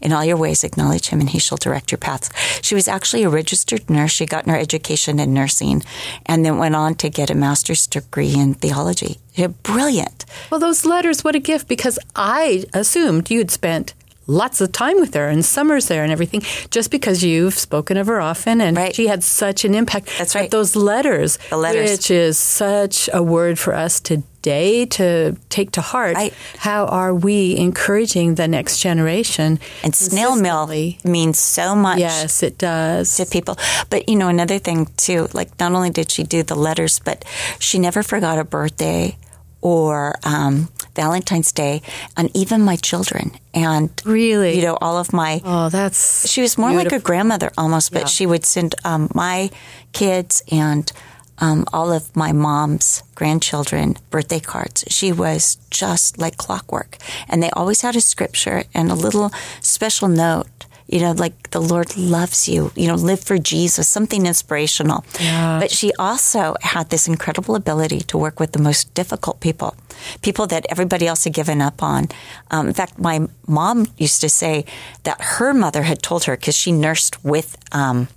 In 0.01 0.13
all 0.13 0.23
your 0.23 0.37
ways, 0.37 0.63
acknowledge 0.63 1.07
him, 1.07 1.19
and 1.19 1.29
he 1.29 1.39
shall 1.39 1.57
direct 1.57 1.91
your 1.91 1.97
paths. 1.97 2.29
She 2.61 2.75
was 2.75 2.87
actually 2.87 3.23
a 3.23 3.29
registered 3.29 3.89
nurse. 3.89 4.11
She 4.11 4.25
got 4.25 4.45
her 4.45 4.57
education 4.57 5.19
in 5.19 5.33
nursing 5.33 5.83
and 6.25 6.45
then 6.45 6.57
went 6.57 6.75
on 6.75 6.95
to 6.95 7.09
get 7.09 7.29
a 7.29 7.35
master's 7.35 7.87
degree 7.87 8.33
in 8.35 8.53
theology. 8.53 9.17
Brilliant. 9.63 10.25
Well, 10.49 10.59
those 10.59 10.83
letters, 10.83 11.23
what 11.23 11.35
a 11.35 11.39
gift, 11.39 11.67
because 11.67 11.99
I 12.15 12.65
assumed 12.73 13.29
you'd 13.29 13.51
spent 13.51 13.93
lots 14.27 14.59
of 14.61 14.71
time 14.71 14.99
with 14.99 15.13
her 15.13 15.27
and 15.27 15.43
summers 15.43 15.87
there 15.87 16.03
and 16.03 16.11
everything 16.11 16.41
just 16.69 16.91
because 16.91 17.23
you've 17.23 17.53
spoken 17.53 17.97
of 17.97 18.07
her 18.07 18.19
often 18.19 18.61
and 18.61 18.77
right. 18.77 18.93
she 18.93 19.07
had 19.07 19.23
such 19.23 19.65
an 19.65 19.73
impact. 19.73 20.11
That's 20.17 20.35
right. 20.35 20.43
But 20.43 20.51
those 20.51 20.75
letters, 20.75 21.37
the 21.49 21.57
letters, 21.57 21.91
which 21.91 22.11
is 22.11 22.37
such 22.37 23.09
a 23.13 23.23
word 23.23 23.57
for 23.57 23.73
us 23.73 23.99
today 24.01 24.85
to 24.85 25.37
take 25.49 25.71
to 25.71 25.81
heart. 25.81 26.15
Right. 26.15 26.33
How 26.57 26.85
are 26.87 27.15
we 27.15 27.57
encouraging 27.57 28.35
the 28.35 28.47
next 28.47 28.79
generation? 28.79 29.59
And 29.83 29.95
snail 29.95 30.35
mail 30.35 30.67
means 31.03 31.39
so 31.39 31.75
much. 31.75 31.99
Yes, 31.99 32.43
it 32.43 32.57
does 32.57 33.15
to 33.17 33.25
people. 33.25 33.57
But 33.89 34.09
you 34.09 34.15
know, 34.15 34.27
another 34.27 34.59
thing 34.59 34.87
too. 34.97 35.27
Like, 35.33 35.57
not 35.59 35.71
only 35.71 35.89
did 35.89 36.11
she 36.11 36.23
do 36.23 36.43
the 36.43 36.55
letters, 36.55 36.99
but 36.99 37.23
she 37.59 37.79
never 37.79 38.03
forgot 38.03 38.37
a 38.37 38.43
birthday 38.43 39.17
or 39.61 40.15
um, 40.23 40.69
Valentine's 40.97 41.51
Day, 41.53 41.81
and 42.17 42.29
even 42.33 42.61
my 42.61 42.75
children. 42.75 43.31
And 43.53 43.89
really, 44.03 44.55
you 44.57 44.63
know, 44.63 44.77
all 44.81 44.97
of 44.97 45.13
my 45.13 45.41
oh, 45.45 45.69
that's 45.69 46.29
she 46.29 46.41
was 46.41 46.57
more 46.57 46.71
beautiful. 46.71 46.97
like 46.97 47.01
a 47.01 47.03
grandmother 47.03 47.51
almost, 47.57 47.93
but 47.93 48.01
yeah. 48.01 48.15
she 48.15 48.25
would 48.25 48.45
send 48.45 48.75
um, 48.83 49.07
my 49.13 49.49
kids 49.93 50.43
and 50.51 50.91
um, 51.39 51.65
all 51.71 51.91
of 51.91 52.03
my 52.15 52.31
mom's 52.31 53.03
grandchildren 53.15 53.95
birthday 54.09 54.39
cards. 54.39 54.83
She 54.87 55.11
was 55.11 55.57
just 55.69 56.17
like 56.17 56.35
clockwork, 56.37 56.97
and 57.29 57.41
they 57.41 57.51
always 57.51 57.81
had 57.81 57.95
a 57.95 58.01
scripture 58.01 58.63
and 58.73 58.91
a 58.91 58.95
little 58.95 59.31
special 59.61 60.07
note 60.07 60.65
you 60.87 60.99
know, 61.01 61.11
like 61.11 61.51
the 61.51 61.61
Lord 61.61 61.97
loves 61.97 62.47
you, 62.47 62.71
you 62.75 62.87
know, 62.87 62.95
live 62.95 63.19
for 63.19 63.37
Jesus, 63.37 63.87
something 63.87 64.25
inspirational. 64.25 65.03
Yeah. 65.19 65.59
But 65.59 65.71
she 65.71 65.91
also 65.99 66.55
had 66.61 66.89
this 66.89 67.07
incredible 67.07 67.55
ability 67.55 68.01
to 68.01 68.17
work 68.17 68.39
with 68.39 68.53
the 68.53 68.61
most 68.61 68.93
difficult 68.93 69.39
people, 69.41 69.75
people 70.21 70.47
that 70.47 70.65
everybody 70.69 71.05
else 71.05 71.25
had 71.25 71.33
given 71.33 71.61
up 71.61 71.83
on. 71.83 72.07
Um, 72.51 72.67
in 72.67 72.73
fact, 72.73 72.97
my 72.97 73.27
mom 73.47 73.87
used 73.97 74.21
to 74.21 74.29
say 74.29 74.65
that 75.03 75.21
her 75.21 75.53
mother 75.53 75.83
had 75.83 76.01
told 76.01 76.23
her 76.23 76.37
because 76.37 76.55
she 76.55 76.71
nursed 76.71 77.23
with, 77.23 77.57
um, 77.73 78.07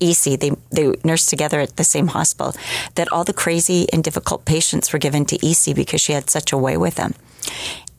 EC, 0.00 0.38
they, 0.40 0.50
they 0.70 0.92
nursed 1.04 1.30
together 1.30 1.60
at 1.60 1.76
the 1.76 1.84
same 1.84 2.08
hospital, 2.08 2.54
that 2.96 3.10
all 3.12 3.22
the 3.22 3.32
crazy 3.32 3.86
and 3.92 4.02
difficult 4.02 4.44
patients 4.44 4.92
were 4.92 4.98
given 4.98 5.24
to 5.24 5.36
EC 5.46 5.76
because 5.76 6.00
she 6.00 6.12
had 6.12 6.28
such 6.28 6.52
a 6.52 6.58
way 6.58 6.76
with 6.76 6.96
them. 6.96 7.14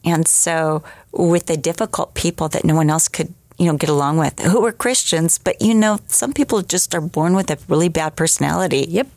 And 0.03 0.27
so, 0.27 0.83
with 1.11 1.45
the 1.45 1.55
difficult 1.55 2.13
people 2.13 2.49
that 2.49 2.65
no 2.65 2.75
one 2.75 2.89
else 2.89 3.07
could 3.07 3.33
you 3.57 3.65
know, 3.65 3.77
get 3.77 3.89
along 3.89 4.17
with 4.17 4.39
who 4.39 4.61
were 4.61 4.71
Christians, 4.71 5.37
but 5.37 5.61
you 5.61 5.73
know, 5.73 5.99
some 6.07 6.33
people 6.33 6.61
just 6.61 6.93
are 6.95 7.01
born 7.01 7.35
with 7.35 7.49
a 7.51 7.57
really 7.67 7.89
bad 7.89 8.15
personality. 8.15 8.85
Yep. 8.89 9.07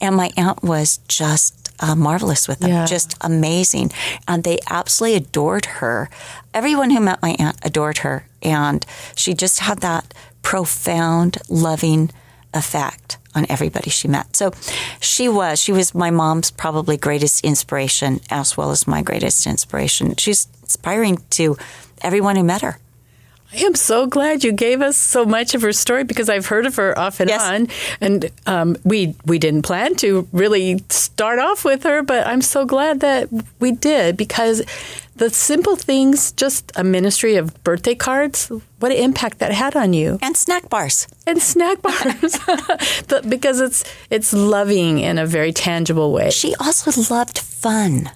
And 0.00 0.16
my 0.16 0.30
aunt 0.36 0.62
was 0.62 0.98
just 1.08 1.62
uh, 1.80 1.96
marvelous 1.96 2.46
with 2.46 2.60
them, 2.60 2.70
yeah. 2.70 2.86
just 2.86 3.16
amazing. 3.20 3.90
And 4.28 4.44
they 4.44 4.58
absolutely 4.70 5.16
adored 5.16 5.66
her. 5.66 6.08
Everyone 6.54 6.90
who 6.90 7.00
met 7.00 7.20
my 7.20 7.34
aunt 7.38 7.58
adored 7.62 7.98
her. 7.98 8.26
And 8.42 8.86
she 9.14 9.34
just 9.34 9.60
had 9.60 9.78
that 9.80 10.14
profound, 10.42 11.38
loving 11.48 12.10
effect 12.54 13.18
on 13.34 13.46
everybody 13.48 13.90
she 13.90 14.08
met. 14.08 14.36
So 14.36 14.52
she 15.00 15.28
was, 15.28 15.58
she 15.58 15.72
was 15.72 15.94
my 15.94 16.10
mom's 16.10 16.50
probably 16.50 16.96
greatest 16.96 17.44
inspiration 17.44 18.20
as 18.30 18.56
well 18.56 18.70
as 18.70 18.86
my 18.86 19.02
greatest 19.02 19.46
inspiration. 19.46 20.14
She's 20.16 20.48
inspiring 20.62 21.18
to 21.30 21.56
everyone 22.02 22.36
who 22.36 22.44
met 22.44 22.62
her. 22.62 22.78
I 23.52 23.58
am 23.58 23.74
so 23.74 24.06
glad 24.06 24.44
you 24.44 24.52
gave 24.52 24.80
us 24.80 24.96
so 24.96 25.26
much 25.26 25.54
of 25.54 25.60
her 25.62 25.72
story 25.72 26.04
because 26.04 26.30
I've 26.30 26.46
heard 26.46 26.64
of 26.64 26.76
her 26.76 26.98
off 26.98 27.20
and 27.20 27.28
yes. 27.28 27.42
on, 27.42 27.68
and 28.00 28.30
um, 28.46 28.76
we 28.84 29.14
we 29.26 29.38
didn't 29.38 29.62
plan 29.62 29.94
to 29.96 30.26
really 30.32 30.82
start 30.88 31.38
off 31.38 31.64
with 31.64 31.82
her, 31.82 32.02
but 32.02 32.26
I'm 32.26 32.40
so 32.40 32.64
glad 32.64 33.00
that 33.00 33.28
we 33.60 33.72
did 33.72 34.16
because 34.16 34.62
the 35.16 35.28
simple 35.28 35.76
things, 35.76 36.32
just 36.32 36.72
a 36.76 36.82
ministry 36.82 37.36
of 37.36 37.62
birthday 37.62 37.94
cards, 37.94 38.50
what 38.78 38.90
an 38.90 38.98
impact 38.98 39.38
that 39.40 39.52
had 39.52 39.76
on 39.76 39.92
you, 39.92 40.18
and 40.22 40.34
snack 40.34 40.70
bars, 40.70 41.06
and 41.26 41.40
snack 41.42 41.82
bars, 41.82 42.38
because 43.28 43.60
it's 43.60 43.84
it's 44.08 44.32
loving 44.32 44.98
in 44.98 45.18
a 45.18 45.26
very 45.26 45.52
tangible 45.52 46.10
way. 46.10 46.30
She 46.30 46.54
also 46.54 46.90
loved 47.14 47.38
fun. 47.38 48.10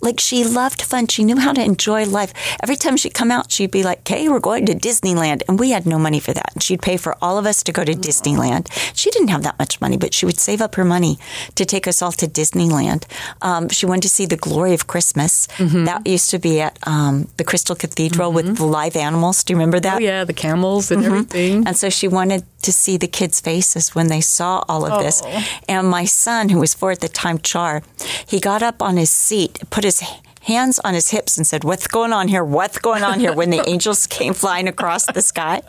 Like 0.00 0.20
she 0.20 0.44
loved 0.44 0.82
fun. 0.82 1.06
She 1.06 1.24
knew 1.24 1.38
how 1.38 1.52
to 1.52 1.62
enjoy 1.62 2.06
life. 2.06 2.32
Every 2.62 2.76
time 2.76 2.96
she'd 2.96 3.14
come 3.14 3.30
out, 3.30 3.50
she'd 3.50 3.70
be 3.70 3.82
like, 3.82 4.04
"Kay, 4.04 4.28
we're 4.28 4.40
going 4.40 4.66
to 4.66 4.74
Disneyland," 4.74 5.42
and 5.48 5.58
we 5.58 5.70
had 5.70 5.86
no 5.86 5.98
money 5.98 6.20
for 6.20 6.32
that. 6.32 6.50
And 6.54 6.62
she'd 6.62 6.82
pay 6.82 6.96
for 6.96 7.16
all 7.22 7.38
of 7.38 7.46
us 7.46 7.62
to 7.64 7.72
go 7.72 7.84
to 7.84 7.92
Disneyland. 7.92 8.68
She 8.94 9.10
didn't 9.10 9.28
have 9.28 9.42
that 9.42 9.58
much 9.58 9.80
money, 9.80 9.96
but 9.96 10.14
she 10.14 10.26
would 10.26 10.38
save 10.38 10.60
up 10.60 10.74
her 10.74 10.84
money 10.84 11.18
to 11.54 11.64
take 11.64 11.86
us 11.86 12.02
all 12.02 12.12
to 12.12 12.26
Disneyland. 12.26 13.04
Um, 13.42 13.68
she 13.68 13.86
wanted 13.86 14.02
to 14.02 14.08
see 14.08 14.26
the 14.26 14.36
glory 14.36 14.74
of 14.74 14.86
Christmas. 14.86 15.46
Mm-hmm. 15.58 15.84
That 15.84 16.06
used 16.06 16.30
to 16.30 16.38
be 16.38 16.60
at 16.60 16.78
um, 16.86 17.28
the 17.36 17.44
Crystal 17.44 17.76
Cathedral 17.76 18.28
mm-hmm. 18.28 18.48
with 18.48 18.56
the 18.58 18.64
live 18.64 18.96
animals. 18.96 19.44
Do 19.44 19.52
you 19.52 19.56
remember 19.58 19.80
that? 19.80 19.96
Oh 19.96 20.00
yeah, 20.00 20.24
the 20.24 20.32
camels 20.32 20.90
and 20.90 21.02
mm-hmm. 21.02 21.12
everything. 21.12 21.66
And 21.66 21.76
so 21.76 21.90
she 21.90 22.08
wanted 22.08 22.44
to 22.64 22.72
see 22.72 22.96
the 22.96 23.06
kids' 23.06 23.40
faces 23.40 23.94
when 23.94 24.08
they 24.08 24.20
saw 24.20 24.64
all 24.68 24.84
of 24.84 24.92
oh. 24.94 25.02
this. 25.02 25.22
And 25.68 25.88
my 25.88 26.04
son, 26.04 26.48
who 26.48 26.58
was 26.58 26.74
four 26.74 26.90
at 26.90 27.00
the 27.00 27.08
time, 27.08 27.38
Char, 27.38 27.82
he 28.26 28.40
got 28.40 28.62
up 28.62 28.82
on 28.82 28.96
his 28.96 29.10
seat, 29.10 29.60
put 29.70 29.84
his 29.84 30.02
hands 30.44 30.78
on 30.80 30.94
his 30.94 31.10
hips 31.10 31.36
and 31.36 31.46
said, 31.46 31.64
What's 31.64 31.86
going 31.86 32.12
on 32.12 32.28
here? 32.28 32.44
What's 32.44 32.78
going 32.78 33.02
on 33.02 33.20
here? 33.20 33.32
when 33.34 33.50
the 33.50 33.66
angels 33.68 34.06
came 34.06 34.34
flying 34.34 34.68
across 34.68 35.06
the 35.06 35.22
sky. 35.22 35.62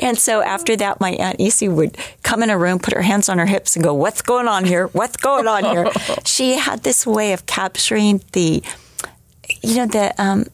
And 0.00 0.18
so 0.18 0.42
after 0.42 0.76
that, 0.76 1.00
my 1.00 1.10
Aunt 1.12 1.40
Easy 1.40 1.68
would 1.68 1.96
come 2.22 2.42
in 2.42 2.50
a 2.50 2.58
room, 2.58 2.78
put 2.78 2.94
her 2.94 3.02
hands 3.02 3.28
on 3.28 3.38
her 3.38 3.46
hips, 3.46 3.76
and 3.76 3.84
go, 3.84 3.94
What's 3.94 4.22
going 4.22 4.48
on 4.48 4.64
here? 4.64 4.88
What's 4.88 5.16
going 5.16 5.46
on 5.46 5.64
here? 5.64 5.90
she 6.24 6.54
had 6.54 6.82
this 6.82 7.06
way 7.06 7.32
of 7.32 7.46
capturing 7.46 8.22
the, 8.32 8.62
you 9.62 9.76
know, 9.76 9.86
the, 9.86 10.14
um, 10.22 10.46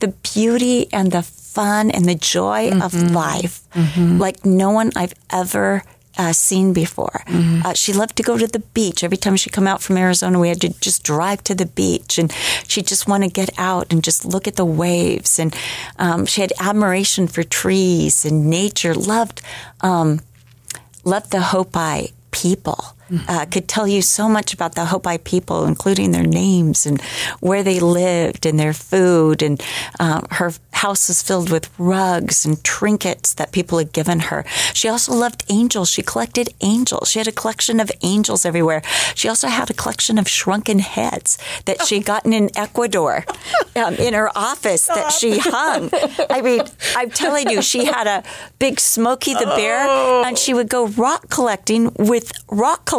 the 0.00 0.08
beauty 0.08 0.92
and 0.92 1.12
the 1.12 1.22
fun 1.22 1.90
and 1.90 2.04
the 2.04 2.14
joy 2.14 2.70
mm-hmm. 2.70 2.82
of 2.82 2.94
life 3.12 3.62
mm-hmm. 3.74 4.18
like 4.18 4.44
no 4.44 4.70
one 4.70 4.90
I've 4.96 5.14
ever 5.30 5.84
uh, 6.16 6.32
seen 6.32 6.72
before. 6.72 7.22
Mm-hmm. 7.26 7.66
Uh, 7.66 7.74
she 7.74 7.92
loved 7.92 8.16
to 8.16 8.22
go 8.22 8.38
to 8.38 8.46
the 8.46 8.60
beach. 8.60 9.02
Every 9.02 9.16
time 9.16 9.36
she'd 9.36 9.52
come 9.52 9.66
out 9.66 9.82
from 9.82 9.96
Arizona, 9.96 10.38
we 10.38 10.48
had 10.48 10.60
to 10.60 10.68
just 10.80 11.02
drive 11.02 11.42
to 11.44 11.54
the 11.54 11.66
beach, 11.66 12.18
and 12.18 12.32
she'd 12.68 12.86
just 12.86 13.08
want 13.08 13.24
to 13.24 13.30
get 13.30 13.50
out 13.58 13.92
and 13.92 14.02
just 14.04 14.24
look 14.24 14.46
at 14.46 14.56
the 14.56 14.64
waves. 14.64 15.38
And 15.38 15.54
um, 15.98 16.26
she 16.26 16.40
had 16.40 16.52
admiration 16.60 17.26
for 17.26 17.42
trees 17.42 18.24
and 18.24 18.48
nature. 18.48 18.94
Loved 18.94 19.42
um, 19.80 20.20
loved 21.04 21.32
the 21.32 21.40
Hopi 21.40 22.12
people 22.30 22.93
uh, 23.28 23.46
could 23.46 23.68
tell 23.68 23.86
you 23.86 24.02
so 24.02 24.28
much 24.28 24.54
about 24.54 24.74
the 24.74 24.86
Hopi 24.86 25.18
people, 25.18 25.64
including 25.64 26.12
their 26.12 26.26
names 26.26 26.86
and 26.86 27.00
where 27.40 27.62
they 27.62 27.80
lived 27.80 28.46
and 28.46 28.58
their 28.58 28.72
food. 28.72 29.42
And 29.42 29.62
uh, 30.00 30.22
her 30.32 30.52
house 30.72 31.08
was 31.08 31.22
filled 31.22 31.50
with 31.50 31.70
rugs 31.78 32.44
and 32.44 32.62
trinkets 32.64 33.34
that 33.34 33.52
people 33.52 33.78
had 33.78 33.92
given 33.92 34.20
her. 34.20 34.44
She 34.72 34.88
also 34.88 35.12
loved 35.12 35.44
angels. 35.48 35.90
She 35.90 36.02
collected 36.02 36.52
angels. 36.60 37.10
She 37.10 37.18
had 37.18 37.28
a 37.28 37.32
collection 37.32 37.80
of 37.80 37.90
angels 38.02 38.44
everywhere. 38.44 38.82
She 39.14 39.28
also 39.28 39.48
had 39.48 39.70
a 39.70 39.74
collection 39.74 40.18
of 40.18 40.28
shrunken 40.28 40.78
heads 40.78 41.38
that 41.66 41.86
she 41.86 41.96
would 41.96 42.06
gotten 42.06 42.32
in 42.32 42.50
Ecuador 42.56 43.24
um, 43.76 43.94
in 43.94 44.14
her 44.14 44.30
office 44.36 44.86
that 44.86 45.12
she 45.12 45.38
hung. 45.38 45.90
I 46.30 46.40
mean, 46.40 46.62
I'm 46.96 47.10
telling 47.10 47.50
you, 47.50 47.62
she 47.62 47.84
had 47.84 48.06
a 48.06 48.22
big 48.58 48.80
Smokey 48.80 49.34
the 49.34 49.46
Bear, 49.46 49.78
and 50.24 50.38
she 50.38 50.54
would 50.54 50.68
go 50.68 50.86
rock 50.88 51.28
collecting 51.28 51.92
with 51.98 52.32
rock 52.48 52.84
collectors 52.84 52.93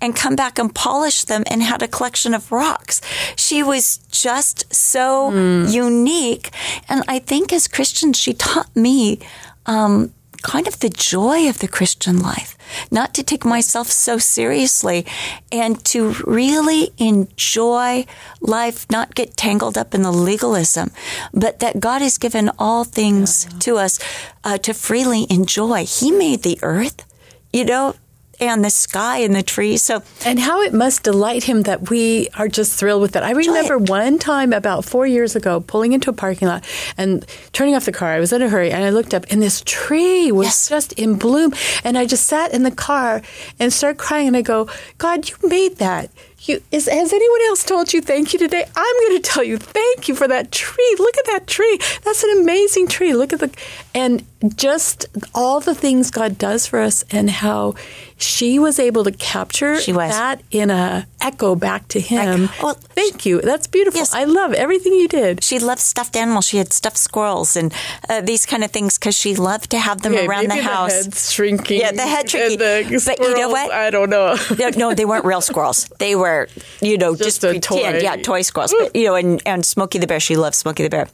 and 0.00 0.14
come 0.14 0.36
back 0.36 0.58
and 0.58 0.74
polish 0.74 1.24
them 1.24 1.42
and 1.46 1.62
had 1.62 1.82
a 1.82 1.88
collection 1.88 2.34
of 2.34 2.52
rocks. 2.52 3.00
She 3.36 3.62
was 3.62 3.98
just 4.10 4.72
so 4.74 5.30
mm. 5.30 5.72
unique. 5.72 6.50
And 6.88 7.02
I 7.08 7.18
think 7.18 7.52
as 7.52 7.68
Christians, 7.68 8.18
she 8.18 8.34
taught 8.34 8.74
me 8.76 9.20
um, 9.66 10.12
kind 10.42 10.68
of 10.68 10.78
the 10.80 10.88
joy 10.88 11.48
of 11.48 11.58
the 11.58 11.68
Christian 11.68 12.20
life, 12.20 12.56
not 12.90 13.14
to 13.14 13.22
take 13.22 13.44
myself 13.44 13.88
so 13.88 14.18
seriously 14.18 15.06
and 15.50 15.84
to 15.86 16.14
really 16.26 16.90
enjoy 16.98 18.06
life, 18.40 18.86
not 18.90 19.14
get 19.14 19.36
tangled 19.36 19.76
up 19.76 19.94
in 19.94 20.02
the 20.02 20.12
legalism, 20.12 20.90
but 21.32 21.58
that 21.60 21.80
God 21.80 22.02
has 22.02 22.18
given 22.18 22.50
all 22.58 22.84
things 22.84 23.46
yeah. 23.50 23.58
to 23.60 23.76
us 23.78 23.98
uh, 24.44 24.58
to 24.58 24.74
freely 24.74 25.26
enjoy. 25.30 25.84
He 25.84 26.10
made 26.10 26.42
the 26.42 26.58
earth. 26.62 27.04
You 27.52 27.64
know, 27.64 27.94
and 28.40 28.64
the 28.64 28.70
sky 28.70 29.18
and 29.18 29.34
the 29.34 29.42
trees. 29.42 29.82
So, 29.82 30.02
and 30.24 30.38
how 30.38 30.62
it 30.62 30.72
must 30.72 31.02
delight 31.02 31.44
him 31.44 31.62
that 31.62 31.90
we 31.90 32.28
are 32.36 32.48
just 32.48 32.78
thrilled 32.78 33.02
with 33.02 33.16
it. 33.16 33.22
I 33.22 33.32
remember 33.32 33.78
one 33.78 34.18
time 34.18 34.52
about 34.52 34.84
four 34.84 35.06
years 35.06 35.34
ago 35.36 35.60
pulling 35.60 35.92
into 35.92 36.10
a 36.10 36.12
parking 36.12 36.48
lot 36.48 36.64
and 36.96 37.24
turning 37.52 37.74
off 37.74 37.84
the 37.84 37.92
car. 37.92 38.12
I 38.12 38.20
was 38.20 38.32
in 38.32 38.42
a 38.42 38.48
hurry 38.48 38.70
and 38.70 38.84
I 38.84 38.90
looked 38.90 39.14
up 39.14 39.26
and 39.30 39.42
this 39.42 39.62
tree 39.64 40.30
was 40.32 40.46
yes. 40.46 40.68
just 40.68 40.92
in 40.94 41.16
bloom. 41.16 41.52
And 41.84 41.98
I 41.98 42.06
just 42.06 42.26
sat 42.26 42.52
in 42.52 42.62
the 42.62 42.70
car 42.70 43.22
and 43.58 43.72
started 43.72 43.98
crying 43.98 44.28
and 44.28 44.36
I 44.36 44.42
go, 44.42 44.68
God, 44.98 45.28
you 45.28 45.36
made 45.42 45.76
that. 45.76 46.10
You, 46.42 46.62
is, 46.70 46.86
has 46.86 47.12
anyone 47.12 47.40
else 47.48 47.64
told 47.64 47.92
you 47.92 48.00
thank 48.00 48.32
you 48.32 48.38
today? 48.38 48.64
I'm 48.76 49.08
going 49.08 49.20
to 49.20 49.28
tell 49.28 49.42
you 49.42 49.58
thank 49.58 50.08
you 50.08 50.14
for 50.14 50.28
that 50.28 50.52
tree. 50.52 50.96
Look 50.98 51.16
at 51.18 51.26
that 51.26 51.48
tree. 51.48 51.80
That's 52.04 52.22
an 52.22 52.38
amazing 52.40 52.86
tree. 52.86 53.12
Look 53.12 53.32
at 53.32 53.40
the, 53.40 53.50
and 53.98 54.24
just 54.54 55.06
all 55.34 55.58
the 55.58 55.74
things 55.74 56.12
God 56.12 56.38
does 56.38 56.68
for 56.68 56.78
us 56.78 57.04
and 57.10 57.28
how 57.28 57.74
she 58.16 58.58
was 58.58 58.78
able 58.78 59.02
to 59.04 59.10
capture 59.12 59.76
that 59.80 60.40
in 60.50 60.70
a 60.70 61.06
echo 61.20 61.54
back 61.56 61.88
to 61.88 62.00
him. 62.00 62.42
Like, 62.42 62.62
well, 62.62 62.74
thank 62.74 63.26
you. 63.26 63.40
That's 63.40 63.66
beautiful. 63.66 63.98
Yes. 63.98 64.14
I 64.14 64.24
love 64.24 64.52
everything 64.52 64.92
you 64.92 65.08
did. 65.08 65.42
She 65.42 65.58
loved 65.58 65.80
stuffed 65.80 66.16
animals. 66.16 66.46
She 66.46 66.58
had 66.58 66.72
stuffed 66.72 66.96
squirrels 66.96 67.56
and 67.56 67.72
uh, 68.08 68.20
these 68.20 68.46
kind 68.46 68.62
of 68.62 68.70
things 68.70 68.98
because 68.98 69.16
she 69.16 69.34
loved 69.34 69.70
to 69.70 69.78
have 69.78 70.02
them 70.02 70.14
yeah, 70.14 70.26
around 70.26 70.48
the 70.50 70.62
house. 70.62 71.06
The 71.06 71.16
shrinking. 71.16 71.80
Yeah, 71.80 71.92
the 71.92 72.02
head 72.02 72.30
shrinking. 72.30 72.58
The 72.58 73.16
but 73.18 73.20
you 73.20 73.36
know 73.36 73.48
what? 73.48 73.72
I 73.72 73.90
don't 73.90 74.10
know. 74.10 74.36
no, 74.58 74.68
no, 74.70 74.94
they 74.94 75.04
weren't 75.04 75.24
real 75.24 75.40
squirrels. 75.40 75.88
They 75.98 76.14
were, 76.14 76.48
you 76.80 76.98
know, 76.98 77.16
just, 77.16 77.40
just 77.40 77.40
pretend. 77.40 78.00
Toy. 78.00 78.02
Yeah, 78.02 78.16
toy 78.16 78.42
squirrels. 78.42 78.74
But, 78.78 78.94
you 78.94 79.06
know, 79.06 79.16
and, 79.16 79.42
and 79.44 79.64
Smokey 79.64 79.98
the 79.98 80.06
Bear, 80.06 80.20
she 80.20 80.36
loved 80.36 80.54
Smokey 80.54 80.84
the 80.84 80.90
Bear. 80.90 81.08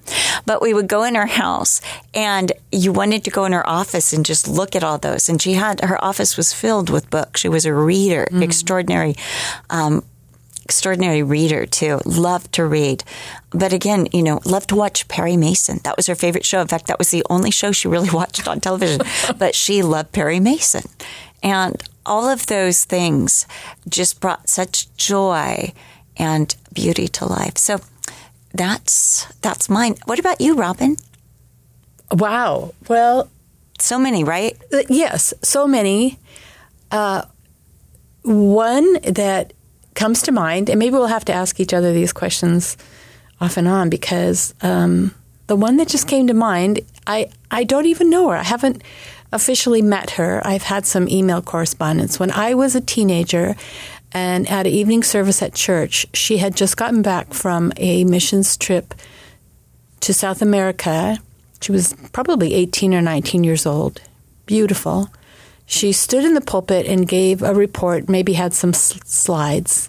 But 0.44 0.60
we 0.60 0.74
would 0.74 0.88
go 0.88 1.02
in 1.02 1.14
her 1.14 1.26
house 1.26 1.80
and 2.14 2.52
you 2.74 2.92
wanted 2.92 3.24
to 3.24 3.30
go 3.30 3.44
in 3.44 3.52
her 3.52 3.68
office 3.68 4.12
and 4.12 4.26
just 4.26 4.48
look 4.48 4.74
at 4.74 4.82
all 4.82 4.98
those. 4.98 5.28
And 5.28 5.40
she 5.40 5.54
had, 5.54 5.80
her 5.80 6.02
office 6.04 6.36
was 6.36 6.52
filled 6.52 6.90
with 6.90 7.10
books. 7.10 7.40
She 7.40 7.48
was 7.48 7.64
a 7.64 7.72
reader, 7.72 8.26
mm. 8.30 8.42
extraordinary, 8.42 9.14
um, 9.70 10.04
extraordinary 10.64 11.22
reader 11.22 11.66
too. 11.66 12.00
Loved 12.04 12.52
to 12.54 12.64
read. 12.64 13.04
But 13.50 13.72
again, 13.72 14.08
you 14.12 14.22
know, 14.22 14.40
loved 14.44 14.70
to 14.70 14.76
watch 14.76 15.06
Perry 15.08 15.36
Mason. 15.36 15.80
That 15.84 15.96
was 15.96 16.06
her 16.06 16.14
favorite 16.14 16.44
show. 16.44 16.60
In 16.60 16.68
fact, 16.68 16.88
that 16.88 16.98
was 16.98 17.10
the 17.10 17.24
only 17.30 17.50
show 17.50 17.70
she 17.70 17.88
really 17.88 18.10
watched 18.12 18.48
on 18.48 18.60
television. 18.60 19.02
but 19.38 19.54
she 19.54 19.82
loved 19.82 20.12
Perry 20.12 20.40
Mason. 20.40 20.84
And 21.42 21.82
all 22.04 22.28
of 22.28 22.46
those 22.46 22.84
things 22.84 23.46
just 23.88 24.20
brought 24.20 24.48
such 24.48 24.94
joy 24.96 25.72
and 26.16 26.54
beauty 26.72 27.08
to 27.08 27.26
life. 27.26 27.56
So 27.58 27.80
that's 28.52 29.26
that's 29.42 29.68
mine. 29.68 29.96
What 30.06 30.18
about 30.18 30.40
you, 30.40 30.54
Robin? 30.54 30.96
Wow. 32.12 32.74
Well, 32.88 33.30
so 33.78 33.98
many, 33.98 34.24
right? 34.24 34.56
Uh, 34.72 34.82
yes, 34.88 35.34
so 35.42 35.66
many. 35.66 36.18
Uh, 36.90 37.22
one 38.22 39.00
that 39.02 39.52
comes 39.94 40.22
to 40.22 40.32
mind, 40.32 40.70
and 40.70 40.78
maybe 40.78 40.92
we'll 40.92 41.06
have 41.06 41.24
to 41.26 41.32
ask 41.32 41.60
each 41.60 41.74
other 41.74 41.92
these 41.92 42.12
questions 42.12 42.76
off 43.40 43.56
and 43.56 43.68
on 43.68 43.90
because 43.90 44.54
um, 44.62 45.14
the 45.46 45.56
one 45.56 45.76
that 45.76 45.88
just 45.88 46.08
came 46.08 46.26
to 46.26 46.34
mind, 46.34 46.80
I, 47.06 47.30
I 47.50 47.64
don't 47.64 47.86
even 47.86 48.10
know 48.10 48.30
her. 48.30 48.36
I 48.36 48.42
haven't 48.42 48.82
officially 49.32 49.82
met 49.82 50.10
her. 50.10 50.40
I've 50.46 50.62
had 50.62 50.86
some 50.86 51.08
email 51.08 51.42
correspondence. 51.42 52.18
When 52.18 52.30
I 52.30 52.54
was 52.54 52.74
a 52.74 52.80
teenager 52.80 53.56
and 54.12 54.48
at 54.48 54.66
an 54.66 54.72
evening 54.72 55.02
service 55.02 55.42
at 55.42 55.54
church, 55.54 56.06
she 56.14 56.38
had 56.38 56.56
just 56.56 56.76
gotten 56.76 57.02
back 57.02 57.34
from 57.34 57.72
a 57.76 58.04
missions 58.04 58.56
trip 58.56 58.94
to 60.00 60.14
South 60.14 60.40
America 60.40 61.18
she 61.60 61.72
was 61.72 61.94
probably 62.12 62.54
18 62.54 62.94
or 62.94 63.02
19 63.02 63.44
years 63.44 63.66
old, 63.66 64.00
beautiful. 64.46 65.08
She 65.66 65.92
stood 65.92 66.24
in 66.24 66.34
the 66.34 66.40
pulpit 66.40 66.86
and 66.86 67.08
gave 67.08 67.42
a 67.42 67.54
report, 67.54 68.08
maybe 68.08 68.34
had 68.34 68.52
some 68.52 68.74
slides. 68.74 69.88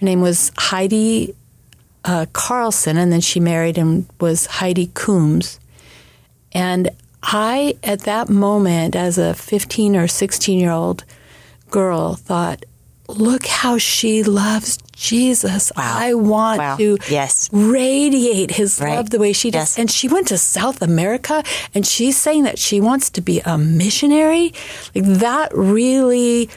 Her 0.00 0.06
name 0.06 0.20
was 0.20 0.50
Heidi 0.56 1.34
uh, 2.04 2.26
Carlson, 2.32 2.96
and 2.96 3.12
then 3.12 3.20
she 3.20 3.40
married 3.40 3.78
and 3.78 4.06
was 4.20 4.46
Heidi 4.46 4.90
Coombs. 4.94 5.60
And 6.52 6.90
I, 7.22 7.76
at 7.82 8.00
that 8.00 8.28
moment, 8.28 8.96
as 8.96 9.18
a 9.18 9.34
15 9.34 9.96
or 9.96 10.08
16 10.08 10.58
year 10.58 10.70
old 10.70 11.04
girl, 11.70 12.14
thought, 12.14 12.64
look 13.16 13.46
how 13.46 13.78
she 13.78 14.22
loves 14.22 14.78
Jesus. 14.92 15.72
Wow. 15.76 15.96
I 15.98 16.14
want 16.14 16.58
wow. 16.58 16.76
to 16.76 16.98
yes. 17.08 17.48
radiate 17.52 18.52
his 18.52 18.80
right. 18.80 18.96
love 18.96 19.10
the 19.10 19.18
way 19.18 19.32
she 19.32 19.50
does. 19.50 19.72
Yes. 19.72 19.78
And 19.78 19.90
she 19.90 20.08
went 20.08 20.28
to 20.28 20.38
South 20.38 20.80
America 20.82 21.42
and 21.74 21.86
she's 21.86 22.16
saying 22.16 22.44
that 22.44 22.58
she 22.58 22.80
wants 22.80 23.10
to 23.10 23.20
be 23.20 23.40
a 23.40 23.58
missionary. 23.58 24.54
Like 24.94 25.04
that 25.04 25.50
really 25.54 26.50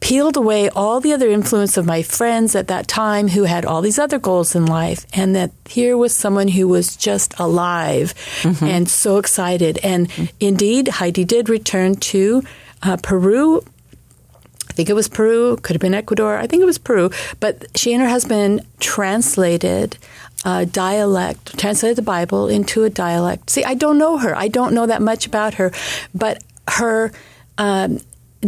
peeled 0.00 0.36
away 0.36 0.68
all 0.70 1.00
the 1.00 1.12
other 1.12 1.28
influence 1.28 1.76
of 1.76 1.86
my 1.86 2.02
friends 2.02 2.54
at 2.54 2.68
that 2.68 2.86
time 2.86 3.28
who 3.28 3.44
had 3.44 3.64
all 3.64 3.80
these 3.80 3.98
other 3.98 4.18
goals 4.18 4.54
in 4.54 4.66
life 4.66 5.06
and 5.12 5.34
that 5.34 5.50
here 5.68 5.96
was 5.96 6.14
someone 6.14 6.48
who 6.48 6.68
was 6.68 6.96
just 6.96 7.38
alive 7.38 8.14
mm-hmm. 8.42 8.64
and 8.64 8.88
so 8.88 9.18
excited 9.18 9.78
and 9.82 10.08
mm-hmm. 10.08 10.24
indeed 10.38 10.88
heidi 10.88 11.24
did 11.24 11.48
return 11.48 11.96
to 11.96 12.42
uh, 12.82 12.96
peru 13.02 13.64
think 14.78 14.88
it 14.88 14.94
was 14.94 15.08
Peru, 15.08 15.56
could 15.56 15.74
have 15.74 15.80
been 15.80 15.92
Ecuador. 15.92 16.38
I 16.38 16.46
think 16.46 16.62
it 16.62 16.66
was 16.66 16.78
Peru. 16.78 17.10
But 17.40 17.66
she 17.76 17.92
and 17.92 18.00
her 18.00 18.08
husband 18.08 18.64
translated 18.78 19.98
a 20.44 20.66
dialect, 20.66 21.58
translated 21.58 21.98
the 21.98 22.02
Bible 22.02 22.46
into 22.46 22.84
a 22.84 22.90
dialect. 22.90 23.50
See, 23.50 23.64
I 23.64 23.74
don't 23.74 23.98
know 23.98 24.18
her. 24.18 24.36
I 24.36 24.46
don't 24.46 24.74
know 24.74 24.86
that 24.86 25.02
much 25.02 25.26
about 25.26 25.54
her, 25.54 25.72
but 26.14 26.44
her. 26.68 27.10
Um, 27.58 27.98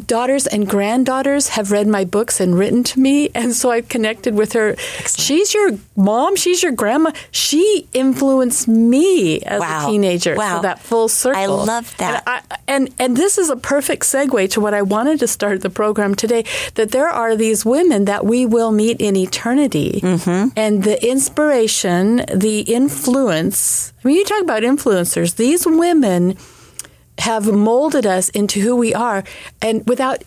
daughters 0.06 0.46
and 0.46 0.68
granddaughters 0.68 1.48
have 1.48 1.72
read 1.72 1.86
my 1.88 2.04
books 2.04 2.40
and 2.40 2.56
written 2.56 2.84
to 2.84 3.00
me, 3.00 3.28
and 3.34 3.52
so 3.54 3.70
I've 3.72 3.88
connected 3.88 4.34
with 4.36 4.52
her. 4.52 4.76
She's 5.06 5.52
your 5.52 5.72
mom. 5.96 6.36
She's 6.36 6.62
your 6.62 6.72
grandma. 6.72 7.10
She 7.32 7.88
influenced 7.92 8.68
me 8.68 9.40
as 9.42 9.60
Wow. 9.60 9.86
a 9.88 9.90
teenager. 9.90 10.36
Wow. 10.36 10.58
So 10.58 10.62
that 10.62 10.78
full 10.78 11.08
circle. 11.08 11.40
I 11.42 11.46
love 11.46 11.96
that. 11.98 12.22
And, 12.26 12.42
I, 12.50 12.56
and 12.68 12.94
and 13.00 13.16
this 13.16 13.36
is 13.36 13.50
a 13.50 13.56
perfect 13.56 14.04
segue 14.04 14.48
to 14.50 14.60
what 14.60 14.74
I 14.74 14.82
wanted 14.82 15.18
to 15.20 15.26
start 15.26 15.60
the 15.62 15.70
program 15.70 16.14
today. 16.14 16.44
That 16.74 16.92
there 16.92 17.08
are 17.08 17.34
these 17.34 17.64
women 17.64 18.04
that 18.04 18.24
we 18.24 18.46
will 18.46 18.70
meet 18.72 19.00
in 19.00 19.16
eternity, 19.16 20.00
Mm-hmm. 20.02 20.48
and 20.56 20.84
the 20.84 21.04
inspiration, 21.06 22.24
the 22.32 22.60
influence. 22.60 23.92
I 24.04 24.08
mean, 24.08 24.16
you 24.18 24.24
talk 24.24 24.42
about 24.42 24.62
influencers. 24.62 25.36
These 25.36 25.66
women 25.66 26.36
have 27.20 27.46
molded 27.52 28.06
us 28.06 28.28
into 28.30 28.60
who 28.60 28.74
we 28.76 28.94
are 28.94 29.22
and 29.62 29.86
without 29.88 30.22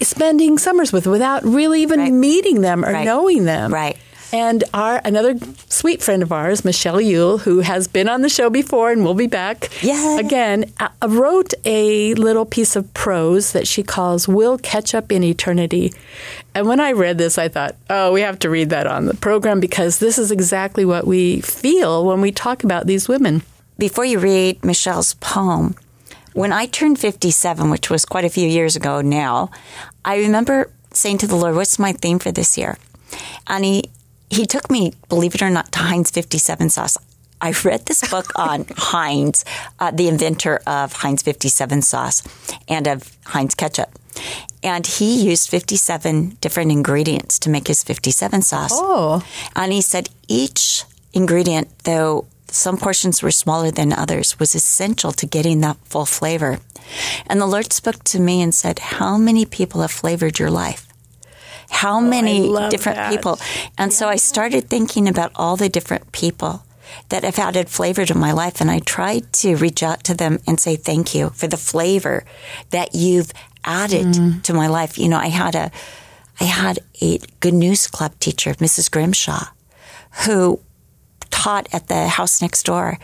spending 0.00 0.58
summers 0.58 0.92
with 0.92 1.06
without 1.06 1.42
really 1.44 1.82
even 1.82 2.00
Right. 2.00 2.12
meeting 2.12 2.60
them 2.60 2.84
or 2.84 2.92
Right. 2.92 3.04
knowing 3.04 3.44
them 3.44 3.72
Right. 3.74 3.96
and 4.32 4.62
our 4.74 5.00
another 5.04 5.34
sweet 5.68 6.02
friend 6.02 6.22
of 6.22 6.30
ours 6.30 6.64
michelle 6.64 7.00
ule 7.00 7.38
who 7.38 7.60
has 7.60 7.88
been 7.88 8.08
on 8.08 8.20
the 8.20 8.28
show 8.28 8.50
before 8.50 8.90
and 8.92 9.02
will 9.04 9.14
be 9.14 9.26
back 9.26 9.70
Yay. 9.82 10.18
again 10.20 10.66
uh, 10.78 10.88
wrote 11.08 11.54
a 11.64 12.12
little 12.14 12.44
piece 12.44 12.76
of 12.76 12.92
prose 12.94 13.52
that 13.52 13.66
she 13.66 13.82
calls 13.82 14.28
we'll 14.28 14.58
catch 14.58 14.94
up 14.94 15.10
in 15.10 15.24
eternity 15.24 15.92
and 16.54 16.68
when 16.68 16.78
i 16.78 16.92
read 16.92 17.16
this 17.18 17.38
i 17.38 17.48
thought 17.48 17.74
oh 17.90 18.12
we 18.12 18.20
have 18.20 18.38
to 18.38 18.50
read 18.50 18.68
that 18.70 18.86
on 18.86 19.06
the 19.06 19.14
program 19.14 19.58
because 19.60 19.98
this 19.98 20.18
is 20.18 20.30
exactly 20.30 20.84
what 20.84 21.06
we 21.06 21.40
feel 21.40 22.04
when 22.04 22.20
we 22.20 22.30
talk 22.30 22.62
about 22.62 22.86
these 22.86 23.08
women 23.08 23.42
before 23.78 24.04
you 24.04 24.18
read 24.18 24.62
Michelle's 24.64 25.14
poem, 25.14 25.76
when 26.38 26.52
I 26.52 26.66
turned 26.66 27.00
57, 27.00 27.68
which 27.68 27.90
was 27.90 28.04
quite 28.04 28.24
a 28.24 28.28
few 28.28 28.48
years 28.48 28.76
ago 28.76 29.00
now, 29.00 29.50
I 30.04 30.18
remember 30.18 30.70
saying 30.92 31.18
to 31.18 31.26
the 31.26 31.34
Lord, 31.34 31.56
What's 31.56 31.80
my 31.80 31.92
theme 31.92 32.20
for 32.20 32.30
this 32.30 32.56
year? 32.56 32.78
And 33.48 33.64
He, 33.64 33.90
he 34.30 34.46
took 34.46 34.70
me, 34.70 34.92
believe 35.08 35.34
it 35.34 35.42
or 35.42 35.50
not, 35.50 35.72
to 35.72 35.80
Heinz 35.80 36.12
57 36.12 36.70
sauce. 36.70 36.96
I 37.40 37.52
read 37.64 37.86
this 37.86 38.08
book 38.08 38.30
on 38.36 38.66
Heinz, 38.76 39.44
uh, 39.80 39.90
the 39.90 40.06
inventor 40.06 40.60
of 40.64 40.92
Heinz 40.92 41.22
57 41.22 41.82
sauce 41.82 42.22
and 42.68 42.86
of 42.86 43.16
Heinz 43.26 43.56
ketchup. 43.56 43.90
And 44.62 44.86
he 44.86 45.20
used 45.20 45.50
57 45.50 46.38
different 46.40 46.70
ingredients 46.70 47.40
to 47.40 47.50
make 47.50 47.66
his 47.66 47.82
57 47.82 48.42
sauce. 48.42 48.70
Oh. 48.74 49.24
And 49.56 49.72
he 49.72 49.80
said 49.80 50.08
each 50.28 50.84
ingredient, 51.12 51.66
though 51.82 52.26
some 52.50 52.76
portions 52.76 53.22
were 53.22 53.30
smaller 53.30 53.70
than 53.70 53.92
others, 53.92 54.38
was 54.38 54.54
essential 54.54 55.12
to 55.12 55.26
getting 55.26 55.60
that 55.60 55.76
full 55.84 56.06
flavor. 56.06 56.58
And 57.26 57.40
the 57.40 57.46
Lord 57.46 57.72
spoke 57.72 58.02
to 58.04 58.20
me 58.20 58.40
and 58.42 58.54
said, 58.54 58.78
How 58.78 59.18
many 59.18 59.44
people 59.44 59.80
have 59.82 59.90
flavored 59.90 60.38
your 60.38 60.50
life? 60.50 60.86
How 61.70 62.00
many 62.00 62.40
love 62.40 62.70
different 62.70 62.96
that. 62.96 63.10
people? 63.10 63.38
And 63.76 63.92
so 63.92 64.08
I 64.08 64.16
started 64.16 64.68
thinking 64.70 65.06
about 65.08 65.32
all 65.36 65.56
the 65.56 65.68
different 65.68 66.12
people 66.12 66.64
that 67.10 67.24
have 67.24 67.38
added 67.38 67.68
flavor 67.68 68.06
to 68.06 68.14
my 68.16 68.32
life. 68.32 68.60
And 68.62 68.70
I 68.70 68.78
tried 68.78 69.30
to 69.34 69.56
reach 69.56 69.82
out 69.82 70.02
to 70.04 70.14
them 70.14 70.38
and 70.46 70.58
say 70.58 70.76
thank 70.76 71.14
you 71.14 71.28
for 71.30 71.46
the 71.46 71.58
flavor 71.58 72.24
that 72.70 72.94
you've 72.94 73.32
added 73.64 74.06
Mm. 74.06 74.42
to 74.44 74.54
my 74.54 74.66
life. 74.68 74.96
You 74.98 75.08
know, 75.10 75.18
I 75.18 75.28
had 75.28 75.54
a, 75.54 75.70
I 76.40 76.44
had 76.44 76.78
a 77.02 77.18
good 77.40 77.52
news 77.52 77.86
club 77.86 78.18
teacher, 78.18 78.54
Mrs. 78.54 78.90
Grimshaw, 78.90 79.48
who 80.24 80.60
taught 81.30 81.68
at 81.72 81.88
the 81.88 82.08
house 82.08 82.42
next 82.42 82.64
door 82.64 82.98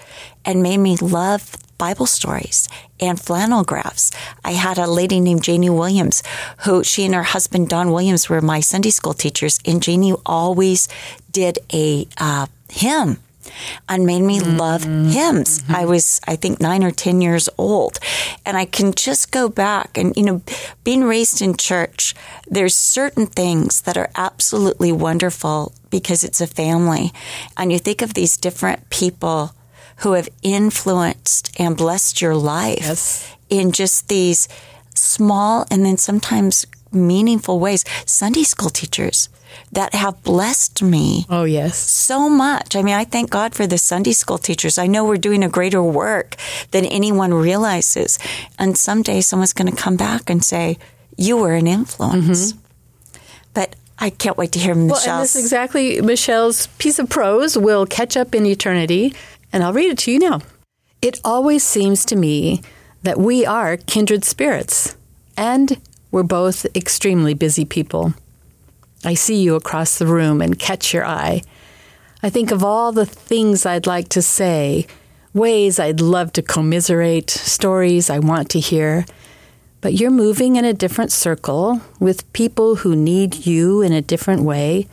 and 0.45 0.63
made 0.63 0.79
me 0.79 0.97
love 0.97 1.57
Bible 1.79 2.07
stories 2.07 2.69
and 3.01 3.21
flannel 3.21 3.65
graphs. 3.65 4.11
I 4.45 4.53
had 4.53 4.79
a 4.79 4.87
lady 4.87 5.21
named 5.21 5.43
Janie 5.43 5.71
Williams 5.71 6.23
who 6.65 6.85
she 6.85 7.05
and 7.05 7.15
her 7.15 7.23
husband 7.23 7.69
Don 7.69 7.91
Williams 7.91 8.29
were 8.29 8.41
my 8.41 8.61
Sunday 8.61 8.91
school 8.91 9.15
teachers 9.15 9.59
and 9.67 9.83
Janie 9.83 10.15
always 10.25 10.89
did 11.31 11.59
a 11.73 12.07
uh, 12.19 12.47
hymn 12.71 13.19
and 13.89 14.07
made 14.07 14.23
me 14.23 14.41
mm-hmm. 14.41 14.57
love 14.57 14.85
hymns. 14.85 15.63
I 15.69 15.83
mm-hmm. 15.83 15.91
was, 15.91 16.21
I 16.27 16.37
think, 16.37 16.61
nine 16.61 16.83
or 16.83 16.91
10 16.91 17.21
years 17.21 17.49
old. 17.59 17.99
And 18.45 18.57
I 18.57 18.65
can 18.65 18.93
just 18.93 19.31
go 19.31 19.49
back 19.49 19.97
and, 19.97 20.17
you 20.17 20.23
know, 20.23 20.43
being 20.83 21.05
raised 21.05 21.41
in 21.43 21.57
church, 21.57 22.15
there's 22.47 22.75
certain 22.77 23.27
things 23.27 23.83
that 23.83 23.97
are 23.97 24.11
absolutely 24.17 24.93
wonderful 24.93 25.73
because 25.91 26.25
it's 26.25 26.41
a 26.41 26.47
family. 26.47 27.13
And 27.57 27.73
you 27.73 27.79
think 27.79 28.03
of 28.03 28.15
these 28.15 28.37
different 28.37 28.91
people 28.91 29.53
who 29.99 30.13
have 30.13 30.29
influenced 30.43 31.59
and 31.59 31.77
blessed 31.77 32.21
your 32.21 32.35
life 32.35 32.81
Yes. 32.81 33.37
in 33.49 33.73
just 33.73 34.09
these 34.09 34.49
small 34.95 35.67
and 35.71 35.85
then 35.85 35.97
sometimes 35.97 36.67
meaningful 36.95 37.59
ways. 37.59 37.85
Sunday 38.07 38.43
school 38.45 38.71
teachers 38.71 39.29
that 39.73 39.95
have 39.95 40.21
blessed 40.25 40.83
me 40.83 41.27
Oh, 41.31 41.45
yes. 41.45 41.77
so 41.79 42.29
much. 42.29 42.75
I 42.75 42.83
mean, 42.83 42.95
I 42.95 43.05
thank 43.05 43.31
God 43.31 43.55
for 43.55 43.67
the 43.67 43.79
Sunday 43.79 44.13
school 44.13 44.39
teachers. 44.39 44.79
I 44.79 44.87
know 44.89 45.05
we're 45.05 45.17
doing 45.17 45.45
a 45.45 45.49
greater 45.49 45.83
work 45.83 46.37
than 46.73 46.85
anyone 46.85 47.33
realizes. 47.33 48.19
And 48.59 48.77
someday 48.77 49.21
someone's 49.21 49.53
going 49.53 49.71
to 49.73 49.81
come 49.81 49.97
back 49.97 50.29
and 50.29 50.45
say, 50.45 50.77
You 51.17 51.37
were 51.37 51.55
an 51.55 51.67
influence. 51.69 52.53
Mm-hmm. 52.53 52.61
But 53.55 53.77
I 53.99 54.11
can't 54.11 54.37
wait 54.37 54.51
to 54.53 54.59
hear 54.59 54.75
Well, 54.75 54.83
and 54.83 55.23
this 55.23 55.37
is 55.37 55.45
exactly 55.45 56.01
Michelle's 56.01 56.67
piece 56.79 56.99
of 56.99 57.09
prose 57.09 57.57
will 57.57 57.87
catch 57.87 58.17
up 58.17 58.35
in 58.35 58.45
eternity, 58.47 59.15
and 59.53 59.63
I'll 59.63 59.73
read 59.73 59.91
it 59.93 59.99
to 59.99 60.11
you 60.13 60.19
now. 60.19 60.41
It 61.01 61.21
always 61.25 61.63
seems 61.63 62.05
to 62.07 62.17
me 62.17 62.61
that 63.05 63.19
we 63.19 63.47
are 63.47 63.77
kindred 63.77 64.25
spirits, 64.25 64.97
and 65.37 65.81
we're 66.15 66.23
both 66.23 66.65
extremely 66.77 67.35
busy 67.35 67.65
people. 67.65 68.15
I 69.05 69.15
see 69.15 69.43
you 69.43 69.57
across 69.57 69.99
the 69.99 70.07
room 70.07 70.41
and 70.41 70.57
catch 70.57 70.95
your 70.95 71.05
eye. 71.05 71.43
I 72.23 72.31
think 72.31 72.53
of 72.53 72.63
all 72.63 72.93
the 72.93 73.05
things 73.05 73.67
I'd 73.67 73.89
like 73.89 74.11
to 74.11 74.23
say, 74.23 74.87
ways 75.33 75.81
I'd 75.81 76.01
love 76.01 76.33
to 76.35 76.41
commiserate, 76.41 77.31
stories 77.31 78.11
I 78.11 78.21
want 78.21 78.49
to 78.51 78.61
hear. 78.61 79.07
But 79.81 79.95
you're 79.95 80.13
moving 80.13 80.55
in 80.55 80.65
a 80.65 80.73
different 80.73 81.11
circle 81.11 81.81
with 81.99 82.33
people 82.33 82.77
who 82.77 82.95
need 82.95 83.45
you 83.45 83.83
in 83.83 83.93
a 83.93 84.01
different 84.01 84.43
way. 84.43 84.87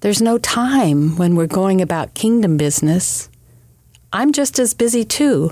There's 0.00 0.22
no 0.22 0.38
time 0.38 1.18
when 1.18 1.36
we're 1.36 1.46
going 1.46 1.82
about 1.82 2.14
kingdom 2.14 2.56
business. 2.56 3.28
I'm 4.10 4.32
just 4.32 4.58
as 4.58 4.72
busy 4.72 5.04
too, 5.04 5.50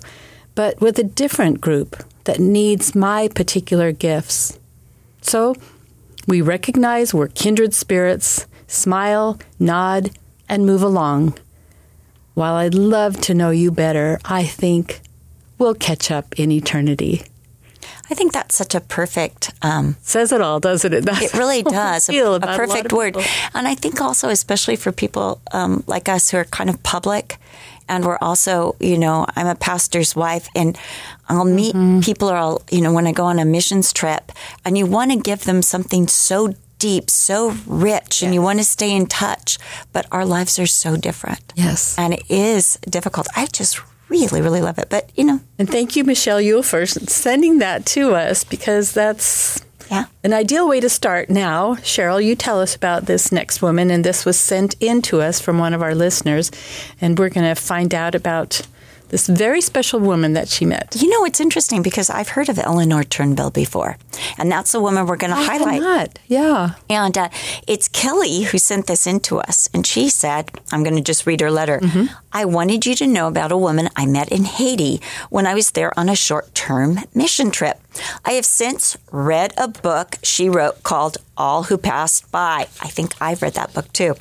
but 0.54 0.80
with 0.80 0.98
a 0.98 1.04
different 1.04 1.60
group 1.60 2.02
that 2.24 2.40
needs 2.40 2.94
my 2.94 3.28
particular 3.28 3.92
gifts. 3.92 4.58
So 5.24 5.54
we 6.28 6.40
recognize 6.40 7.12
we're 7.12 7.28
kindred 7.28 7.74
spirits, 7.74 8.46
smile, 8.66 9.38
nod, 9.58 10.10
and 10.48 10.64
move 10.66 10.82
along. 10.82 11.36
While 12.34 12.54
I'd 12.54 12.74
love 12.74 13.20
to 13.22 13.34
know 13.34 13.50
you 13.50 13.70
better, 13.70 14.20
I 14.24 14.44
think 14.44 15.00
we'll 15.58 15.74
catch 15.74 16.10
up 16.10 16.38
in 16.38 16.52
eternity. 16.52 17.22
I 18.10 18.14
think 18.14 18.32
that's 18.32 18.54
such 18.54 18.74
a 18.74 18.80
perfect 18.80 19.52
um, 19.62 19.96
Says 20.02 20.30
it 20.30 20.42
all, 20.42 20.60
doesn't 20.60 20.92
it? 20.92 21.04
That's 21.04 21.22
It 21.22 21.34
really 21.34 21.62
does. 21.62 22.08
A, 22.08 22.12
a 22.34 22.40
perfect 22.40 22.86
of 22.86 22.92
word. 22.92 23.16
And 23.54 23.66
I 23.66 23.74
think 23.74 24.00
also, 24.00 24.28
especially 24.28 24.76
for 24.76 24.92
people 24.92 25.40
um, 25.52 25.84
like 25.86 26.08
us 26.08 26.30
who 26.30 26.36
are 26.36 26.44
kind 26.44 26.68
of 26.68 26.82
public, 26.82 27.38
and 27.88 28.04
we're 28.04 28.18
also, 28.20 28.76
you 28.80 28.98
know, 28.98 29.26
I'm 29.36 29.46
a 29.46 29.54
pastor's 29.54 30.14
wife, 30.16 30.48
and 30.54 30.78
I'll 31.28 31.44
meet 31.44 31.74
Mm-hmm. 31.74 32.00
people, 32.00 32.30
or 32.30 32.36
I'll, 32.36 32.62
you 32.70 32.80
know, 32.80 32.92
when 32.92 33.06
I 33.06 33.12
go 33.12 33.24
on 33.24 33.38
a 33.38 33.44
missions 33.44 33.92
trip, 33.92 34.32
and 34.64 34.76
you 34.78 34.86
want 34.86 35.10
to 35.12 35.18
give 35.18 35.44
them 35.44 35.62
something 35.62 36.08
so 36.08 36.54
deep, 36.78 37.08
so 37.10 37.54
rich, 37.66 38.22
and 38.22 38.34
you 38.34 38.42
want 38.42 38.58
to 38.58 38.64
stay 38.64 38.94
in 38.94 39.06
touch, 39.06 39.58
but 39.92 40.06
our 40.12 40.24
lives 40.26 40.58
are 40.58 40.66
so 40.66 40.96
different. 40.96 41.52
Yes. 41.56 41.96
And 41.98 42.12
it 42.14 42.22
is 42.28 42.78
difficult. 42.88 43.26
I 43.36 43.46
just 43.46 43.80
really, 44.10 44.42
really 44.42 44.60
love 44.60 44.78
it. 44.78 44.88
But, 44.90 45.10
you 45.16 45.24
know, 45.24 45.40
And 45.58 45.68
thank 45.70 45.96
you, 45.96 46.04
Michelle 46.04 46.40
Ule, 46.40 46.62
for 46.62 46.84
sending 46.86 47.58
that 47.60 47.86
to 47.86 48.14
us 48.14 48.44
because 48.44 48.92
that's 48.92 49.63
yeah. 49.94 50.04
an 50.22 50.32
ideal 50.32 50.68
way 50.68 50.80
to 50.80 50.88
start. 50.88 51.30
Now, 51.30 51.74
Cheryl, 51.76 52.24
you 52.24 52.34
tell 52.34 52.60
us 52.60 52.74
about 52.74 53.06
this 53.06 53.32
next 53.32 53.62
woman, 53.62 53.90
and 53.90 54.04
this 54.04 54.24
was 54.24 54.38
sent 54.38 54.74
in 54.80 55.02
to 55.02 55.20
us 55.20 55.40
from 55.40 55.58
one 55.58 55.74
of 55.74 55.82
our 55.82 55.94
listeners, 55.94 56.50
and 57.00 57.18
we're 57.18 57.30
going 57.30 57.46
to 57.46 57.60
find 57.60 57.94
out 57.94 58.14
about 58.14 58.62
this 59.14 59.28
very 59.28 59.60
special 59.60 60.00
woman 60.00 60.32
that 60.32 60.48
she 60.48 60.66
met. 60.66 60.96
You 60.98 61.08
know, 61.08 61.24
it's 61.24 61.38
interesting 61.38 61.82
because 61.82 62.10
I've 62.10 62.30
heard 62.30 62.48
of 62.48 62.58
Eleanor 62.58 63.04
Turnbull 63.04 63.50
before, 63.50 63.96
and 64.38 64.50
that's 64.50 64.72
the 64.72 64.80
woman 64.80 65.06
we're 65.06 65.16
going 65.16 65.30
to 65.30 65.36
highlight. 65.36 65.80
not. 65.80 66.18
Yeah. 66.26 66.70
And 66.90 67.16
uh, 67.16 67.28
it's 67.68 67.86
Kelly 67.86 68.42
who 68.42 68.58
sent 68.58 68.88
this 68.88 69.06
in 69.06 69.20
to 69.20 69.38
us. 69.38 69.68
And 69.72 69.86
she 69.86 70.08
said, 70.08 70.50
I'm 70.72 70.82
going 70.82 70.96
to 70.96 71.02
just 71.02 71.26
read 71.26 71.40
her 71.42 71.50
letter. 71.50 71.80
I 72.32 72.44
wanted 72.44 72.86
you 72.86 72.96
to 72.96 73.06
know 73.06 73.28
about 73.28 73.52
a 73.52 73.56
woman 73.56 73.88
I 73.94 74.06
met 74.06 74.32
in 74.32 74.44
Haiti 74.44 75.00
when 75.30 75.46
I 75.46 75.54
was 75.54 75.70
there 75.70 75.96
on 75.98 76.08
a 76.08 76.16
short 76.16 76.52
term 76.54 76.98
mission 77.14 77.52
trip. 77.52 77.80
I 78.24 78.32
have 78.32 78.44
since 78.44 78.96
read 79.10 79.52
a 79.56 79.68
book 79.68 80.16
she 80.22 80.48
wrote 80.48 80.82
called 80.82 81.18
All 81.36 81.64
Who 81.64 81.78
Passed 81.78 82.30
By. 82.30 82.68
I 82.80 82.88
think 82.88 83.14
I've 83.20 83.42
read 83.42 83.54
that 83.54 83.74
book 83.74 83.92
too. 83.92 84.14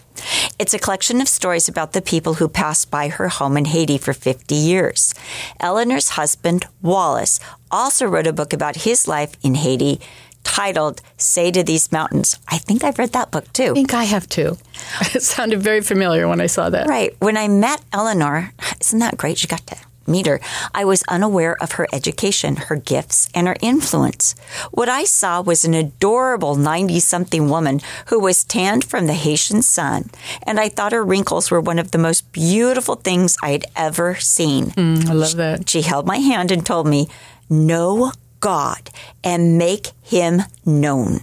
It's 0.59 0.73
a 0.73 0.79
collection 0.79 1.21
of 1.21 1.27
stories 1.27 1.67
about 1.67 1.93
the 1.93 2.01
people 2.01 2.35
who 2.35 2.47
passed 2.47 2.91
by 2.91 3.09
her 3.09 3.29
home 3.29 3.57
in 3.57 3.65
Haiti 3.65 3.97
for 3.97 4.13
50 4.13 4.55
years. 4.55 5.13
Eleanor's 5.59 6.09
husband, 6.09 6.65
Wallace, 6.81 7.39
also 7.71 8.05
wrote 8.05 8.27
a 8.27 8.33
book 8.33 8.53
about 8.53 8.77
his 8.77 9.07
life 9.07 9.35
in 9.43 9.55
Haiti 9.55 9.99
titled 10.43 11.01
Say 11.17 11.51
to 11.51 11.63
These 11.63 11.91
Mountains. 11.91 12.37
I 12.47 12.57
think 12.57 12.83
I've 12.83 12.99
read 12.99 13.13
that 13.13 13.31
book 13.31 13.51
too. 13.53 13.71
I 13.71 13.73
think 13.73 13.93
I 13.93 14.03
have 14.03 14.27
too. 14.27 14.57
It 15.15 15.23
sounded 15.23 15.61
very 15.61 15.81
familiar 15.81 16.27
when 16.27 16.41
I 16.41 16.47
saw 16.47 16.69
that. 16.69 16.87
Right. 16.87 17.15
When 17.19 17.37
I 17.37 17.47
met 17.47 17.81
Eleanor, 17.91 18.51
isn't 18.79 18.99
that 18.99 19.17
great? 19.17 19.37
She 19.37 19.47
got 19.47 19.65
to 19.67 19.77
meet 20.07 20.25
her. 20.25 20.39
I 20.73 20.85
was 20.85 21.03
unaware 21.07 21.61
of 21.61 21.73
her 21.73 21.87
education, 21.93 22.55
her 22.55 22.75
gifts, 22.75 23.29
and 23.33 23.47
her 23.47 23.55
influence. 23.61 24.35
What 24.71 24.89
I 24.89 25.05
saw 25.05 25.41
was 25.41 25.65
an 25.65 25.73
adorable 25.73 26.55
90 26.55 26.99
something 26.99 27.49
woman 27.49 27.81
who 28.07 28.19
was 28.19 28.43
tanned 28.43 28.83
from 28.85 29.07
the 29.07 29.13
Haitian 29.13 29.61
sun, 29.61 30.09
and 30.45 30.59
I 30.59 30.69
thought 30.69 30.91
her 30.91 31.03
wrinkles 31.03 31.51
were 31.51 31.61
one 31.61 31.79
of 31.79 31.91
the 31.91 31.97
most 31.97 32.31
beautiful 32.31 32.95
things 32.95 33.37
I 33.41 33.51
had 33.51 33.65
ever 33.75 34.15
seen. 34.15 34.67
Mm, 34.71 35.09
I 35.09 35.13
love 35.13 35.35
that. 35.37 35.69
She 35.69 35.81
held 35.81 36.05
my 36.05 36.17
hand 36.17 36.51
and 36.51 36.65
told 36.65 36.87
me, 36.87 37.07
Know 37.49 38.11
God 38.39 38.89
and 39.23 39.57
make 39.57 39.91
him 40.01 40.41
known. 40.65 41.21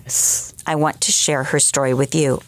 I 0.67 0.75
want 0.75 1.01
to 1.03 1.13
share 1.13 1.45
her 1.45 1.61
story 1.61 1.93
with 1.93 2.15
you. 2.15 2.41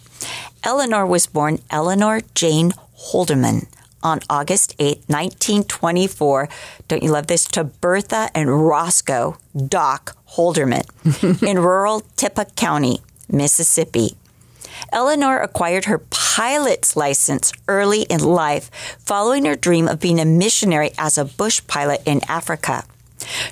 Eleanor 0.65 1.05
was 1.05 1.27
born 1.27 1.59
Eleanor 1.71 2.21
Jane 2.35 2.73
Holderman 3.11 3.67
on 4.03 4.21
August 4.29 4.75
8, 4.79 4.99
1924. 5.09 6.49
Don't 6.89 7.03
you 7.03 7.11
love 7.11 7.27
this? 7.27 7.45
To 7.47 7.65
Bertha 7.65 8.31
and 8.35 8.67
Roscoe 8.67 9.37
Doc 9.57 10.17
Holderman 10.31 11.43
in 11.47 11.59
rural 11.59 12.03
Tippah 12.17 12.55
County, 12.57 13.01
Mississippi. 13.31 14.17
Eleanor 14.93 15.39
acquired 15.39 15.87
her 15.87 15.99
pilot's 15.99 16.97
license 16.97 17.53
early 17.69 18.03
in 18.03 18.21
life, 18.21 18.71
following 18.99 19.45
her 19.45 19.57
dream 19.57 19.89
of 19.89 20.01
being 20.01 20.19
a 20.19 20.25
missionary 20.25 20.91
as 20.99 21.17
a 21.17 21.25
bush 21.25 21.63
pilot 21.67 22.03
in 22.05 22.21
Africa. 22.29 22.85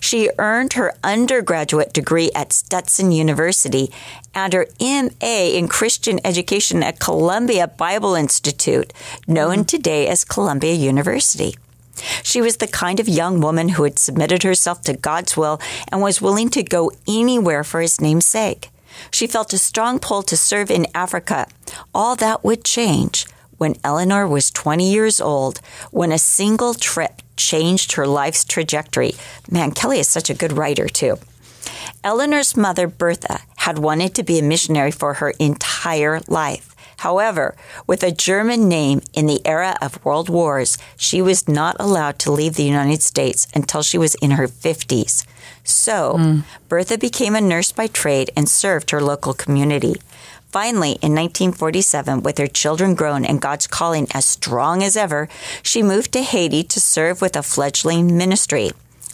She 0.01 0.31
earned 0.39 0.75
her 0.75 0.95
undergraduate 1.03 1.93
degree 1.93 2.31
at 2.35 2.53
Stetson 2.53 3.13
University 3.13 3.93
and 4.35 4.53
her 4.53 4.67
MA 4.81 5.51
in 5.53 5.69
Christian 5.69 6.21
education 6.25 6.83
at 6.83 7.01
Columbia 7.01 7.69
Bible 7.69 8.15
Institute, 8.15 8.93
known 9.27 9.65
today 9.65 10.07
as 10.07 10.25
Columbia 10.25 10.75
University. 10.75 11.55
She 12.23 12.41
was 12.41 12.57
the 12.57 12.67
kind 12.67 13.01
of 13.01 13.09
young 13.09 13.41
woman 13.41 13.71
who 13.71 13.85
had 13.85 13.99
submitted 13.99 14.43
herself 14.43 14.83
to 14.83 14.97
God's 14.97 15.37
will 15.37 15.61
and 15.89 16.01
was 16.01 16.23
willing 16.23 16.49
to 16.51 16.63
go 16.63 16.93
anywhere 17.07 17.65
for 17.65 17.81
his 17.81 18.01
name's 18.01 18.27
sake. 18.27 18.71
She 19.11 19.27
felt 19.27 19.53
a 19.53 19.59
strong 19.59 19.99
pull 19.99 20.23
to 20.25 20.37
serve 20.37 20.71
in 20.71 20.87
Africa. 20.95 21.47
All 21.95 22.17
that 22.17 22.45
would 22.45 22.65
change 22.65 23.27
when 23.61 23.77
Eleanor 23.85 24.27
was 24.27 24.51
20 24.51 24.91
years 24.91 25.21
old, 25.21 25.61
when 25.91 26.13
a 26.13 26.19
single 26.19 26.73
trip 26.73 27.21
changed 27.37 27.93
her 27.93 28.07
life's 28.07 28.43
trajectory. 28.43 29.13
Man, 29.51 29.73
Kelly 29.73 30.01
is 30.01 30.09
such 30.09 30.31
a 30.31 30.35
good 30.35 30.53
writer, 30.53 30.89
too. 30.89 31.19
Eleanor's 32.03 32.57
mother, 32.57 32.87
Bertha, 32.87 33.41
had 33.57 33.79
wanted 33.79 34.15
to 34.15 34.23
be 34.23 34.39
a 34.39 34.43
missionary 34.43 34.91
for 34.91 35.15
her 35.15 35.35
entire 35.39 36.21
life. 36.27 36.75
However, 37.01 37.55
with 37.87 38.03
a 38.03 38.11
German 38.11 38.67
name 38.67 39.03
in 39.13 39.27
the 39.27 39.47
era 39.47 39.77
of 39.83 40.03
world 40.07 40.31
wars, 40.31 40.79
she 40.97 41.21
was 41.21 41.47
not 41.47 41.77
allowed 41.79 42.19
to 42.21 42.33
leave 42.33 42.55
the 42.55 42.63
United 42.63 43.03
States 43.03 43.47
until 43.55 43.83
she 43.83 43.99
was 43.99 44.15
in 44.17 44.33
her 44.33 44.49
50s. 44.49 45.27
So, 45.65 46.17
mm. 46.19 46.45
Bertha 46.71 46.97
became 46.97 47.35
a 47.35 47.43
nurse 47.43 47.73
by 47.73 47.89
trade 47.89 48.31
and 48.35 48.49
served 48.49 48.91
her 48.91 49.03
local 49.03 49.35
community. 49.35 49.97
Finally, 50.53 50.99
in 51.01 51.15
1947, 51.15 52.23
with 52.23 52.39
her 52.39 52.49
children 52.49 52.97
grown 52.97 53.25
and 53.25 53.41
God's 53.41 53.69
calling 53.69 54.09
as 54.13 54.25
strong 54.25 54.83
as 54.83 54.97
ever, 54.97 55.29
she 55.63 55.81
moved 55.81 56.13
to 56.13 56.23
Haiti 56.23 56.65
to 56.65 56.81
serve 56.81 57.21
with 57.21 57.37
a 57.37 57.43
fledgling 57.43 58.17
ministry. 58.17 58.73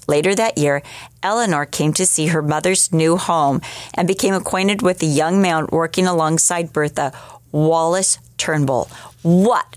Later 0.09 0.35
that 0.35 0.57
year, 0.57 0.83
Eleanor 1.23 1.67
came 1.67 1.93
to 1.95 2.07
see 2.07 2.29
her 2.29 2.41
mother's 2.41 2.91
new 2.91 3.19
home 3.19 3.61
and 3.93 4.09
became 4.09 4.33
acquainted 4.33 4.81
with 4.81 5.01
the 5.01 5.07
young 5.07 5.43
man 5.43 5.67
working 5.71 6.07
alongside 6.07 6.73
Bertha, 6.73 7.13
Wallace 7.53 8.19
Turnbull. 8.39 8.89
What, 9.21 9.77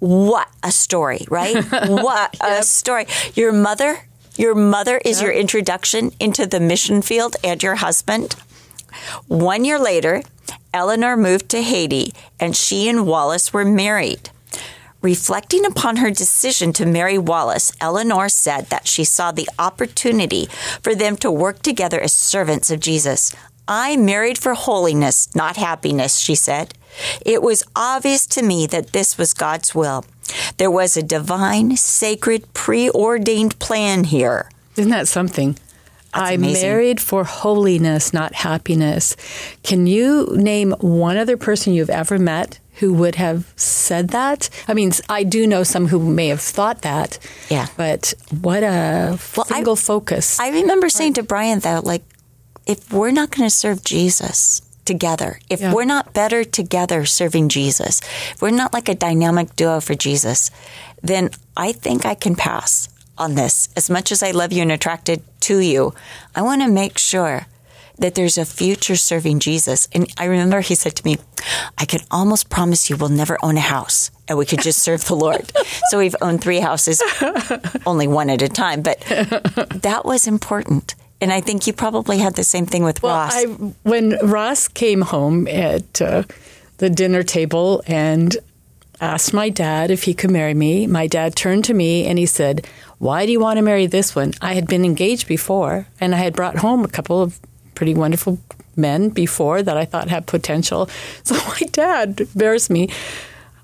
what 0.00 0.48
a 0.64 0.72
story, 0.72 1.24
right? 1.28 1.62
what 1.88 2.34
a 2.40 2.64
story. 2.64 3.06
Your 3.34 3.52
mother, 3.52 4.00
your 4.36 4.56
mother 4.56 5.00
is 5.04 5.20
yep. 5.20 5.26
your 5.26 5.34
introduction 5.34 6.10
into 6.18 6.46
the 6.46 6.58
mission 6.58 7.00
field 7.00 7.36
and 7.44 7.62
your 7.62 7.76
husband. 7.76 8.34
One 9.28 9.64
year 9.64 9.78
later, 9.78 10.22
Eleanor 10.72 11.16
moved 11.16 11.48
to 11.50 11.62
Haiti 11.62 12.12
and 12.38 12.56
she 12.56 12.88
and 12.88 13.06
Wallace 13.06 13.52
were 13.52 13.64
married. 13.64 14.30
Reflecting 15.02 15.64
upon 15.64 15.96
her 15.96 16.10
decision 16.10 16.72
to 16.72 16.86
marry 16.86 17.18
Wallace, 17.18 17.70
Eleanor 17.80 18.28
said 18.28 18.66
that 18.66 18.88
she 18.88 19.04
saw 19.04 19.30
the 19.30 19.48
opportunity 19.58 20.46
for 20.82 20.94
them 20.94 21.16
to 21.18 21.30
work 21.30 21.62
together 21.62 22.00
as 22.00 22.12
servants 22.12 22.70
of 22.70 22.80
Jesus. 22.80 23.34
I 23.68 23.96
married 23.96 24.38
for 24.38 24.54
holiness, 24.54 25.34
not 25.34 25.56
happiness, 25.56 26.18
she 26.18 26.34
said. 26.34 26.74
It 27.24 27.42
was 27.42 27.64
obvious 27.74 28.26
to 28.28 28.42
me 28.42 28.66
that 28.68 28.92
this 28.92 29.18
was 29.18 29.34
God's 29.34 29.74
will. 29.74 30.04
There 30.56 30.70
was 30.70 30.96
a 30.96 31.02
divine, 31.02 31.76
sacred, 31.76 32.52
preordained 32.54 33.58
plan 33.58 34.04
here. 34.04 34.50
Isn't 34.76 34.90
that 34.90 35.08
something? 35.08 35.56
I 36.16 36.36
married 36.36 37.00
for 37.00 37.24
holiness, 37.24 38.12
not 38.12 38.34
happiness. 38.34 39.16
Can 39.62 39.86
you 39.86 40.28
name 40.36 40.72
one 40.80 41.16
other 41.16 41.36
person 41.36 41.72
you've 41.72 41.90
ever 41.90 42.18
met 42.18 42.58
who 42.74 42.92
would 42.94 43.14
have 43.14 43.52
said 43.56 44.08
that? 44.08 44.50
I 44.68 44.74
mean, 44.74 44.92
I 45.08 45.22
do 45.22 45.46
know 45.46 45.62
some 45.62 45.88
who 45.88 45.98
may 45.98 46.28
have 46.28 46.40
thought 46.40 46.82
that. 46.82 47.18
Yeah. 47.48 47.66
But 47.76 48.14
what 48.40 48.62
a 48.62 49.18
well, 49.36 49.46
single 49.46 49.74
I, 49.74 49.76
focus. 49.76 50.38
I 50.38 50.50
remember 50.50 50.88
saying 50.88 51.14
to 51.14 51.22
Brian, 51.22 51.60
though, 51.60 51.80
like, 51.82 52.02
if 52.66 52.92
we're 52.92 53.12
not 53.12 53.30
going 53.30 53.48
to 53.48 53.54
serve 53.54 53.84
Jesus, 53.84 54.62
together, 54.84 55.40
if 55.50 55.60
yeah. 55.60 55.74
we're 55.74 55.84
not 55.84 56.14
better 56.14 56.44
together 56.44 57.04
serving 57.04 57.48
Jesus, 57.48 58.00
if 58.32 58.40
we're 58.40 58.50
not 58.50 58.72
like 58.72 58.88
a 58.88 58.94
dynamic 58.94 59.54
duo 59.56 59.80
for 59.80 59.94
Jesus, 59.94 60.50
then 61.02 61.30
I 61.56 61.72
think 61.72 62.06
I 62.06 62.14
can 62.14 62.34
pass 62.36 62.88
on 63.18 63.34
this. 63.34 63.68
As 63.76 63.90
much 63.90 64.12
as 64.12 64.22
I 64.22 64.30
love 64.30 64.52
you 64.52 64.62
and 64.62 64.72
attracted 64.72 65.22
to 65.40 65.58
you, 65.58 65.94
I 66.34 66.42
want 66.42 66.62
to 66.62 66.68
make 66.68 66.98
sure 66.98 67.46
that 67.98 68.14
there's 68.14 68.36
a 68.36 68.44
future 68.44 68.96
serving 68.96 69.40
Jesus. 69.40 69.88
And 69.92 70.12
I 70.18 70.24
remember 70.26 70.60
he 70.60 70.74
said 70.74 70.94
to 70.96 71.04
me, 71.04 71.18
I 71.78 71.84
can 71.84 72.00
almost 72.10 72.50
promise 72.50 72.90
you 72.90 72.96
we'll 72.96 73.08
never 73.08 73.38
own 73.42 73.56
a 73.56 73.60
house 73.60 74.10
and 74.28 74.36
we 74.36 74.44
could 74.44 74.60
just 74.60 74.82
serve 74.82 75.04
the 75.06 75.14
Lord. 75.14 75.50
so 75.88 75.98
we've 75.98 76.16
owned 76.20 76.42
three 76.42 76.60
houses, 76.60 77.02
only 77.86 78.06
one 78.06 78.28
at 78.30 78.42
a 78.42 78.48
time, 78.48 78.82
but 78.82 79.00
that 79.00 80.02
was 80.04 80.26
important. 80.26 80.94
And 81.20 81.32
I 81.32 81.40
think 81.40 81.66
you 81.66 81.72
probably 81.72 82.18
had 82.18 82.34
the 82.34 82.44
same 82.44 82.66
thing 82.66 82.84
with 82.84 83.02
well, 83.02 83.16
Ross. 83.16 83.34
I, 83.34 83.44
when 83.84 84.18
Ross 84.22 84.68
came 84.68 85.00
home 85.00 85.48
at 85.48 86.02
uh, 86.02 86.24
the 86.78 86.90
dinner 86.90 87.22
table 87.22 87.82
and 87.86 88.36
asked 89.00 89.32
my 89.32 89.48
dad 89.48 89.90
if 89.90 90.04
he 90.04 90.14
could 90.14 90.30
marry 90.30 90.54
me. 90.54 90.86
My 90.86 91.06
dad 91.06 91.36
turned 91.36 91.64
to 91.66 91.74
me 91.74 92.06
and 92.06 92.18
he 92.18 92.26
said, 92.26 92.66
Why 92.98 93.26
do 93.26 93.32
you 93.32 93.40
want 93.40 93.58
to 93.58 93.62
marry 93.62 93.86
this 93.86 94.14
one? 94.14 94.32
I 94.40 94.54
had 94.54 94.66
been 94.66 94.84
engaged 94.84 95.28
before 95.28 95.86
and 96.00 96.14
I 96.14 96.18
had 96.18 96.34
brought 96.34 96.58
home 96.58 96.84
a 96.84 96.88
couple 96.88 97.22
of 97.22 97.38
pretty 97.74 97.94
wonderful 97.94 98.38
men 98.74 99.10
before 99.10 99.62
that 99.62 99.76
I 99.76 99.84
thought 99.84 100.08
had 100.08 100.26
potential. 100.26 100.88
So 101.24 101.34
my 101.34 101.60
dad 101.72 102.28
bears 102.34 102.70
me, 102.70 102.88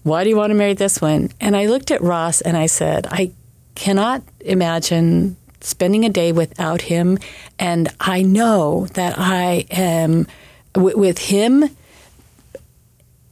Why 0.02 0.24
do 0.24 0.30
you 0.30 0.36
want 0.36 0.50
to 0.50 0.54
marry 0.54 0.74
this 0.74 1.00
one? 1.00 1.30
And 1.40 1.56
I 1.56 1.66
looked 1.66 1.90
at 1.90 2.02
Ross 2.02 2.40
and 2.40 2.56
I 2.56 2.66
said, 2.66 3.06
I 3.10 3.32
cannot 3.74 4.22
imagine 4.40 5.36
spending 5.60 6.04
a 6.04 6.08
day 6.08 6.32
without 6.32 6.82
him. 6.82 7.18
And 7.58 7.88
I 8.00 8.22
know 8.22 8.86
that 8.94 9.18
I 9.18 9.66
am 9.70 10.26
with 10.74 11.18
him 11.18 11.70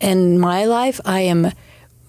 in 0.00 0.38
my 0.38 0.64
life, 0.64 1.00
I 1.04 1.20
am 1.20 1.52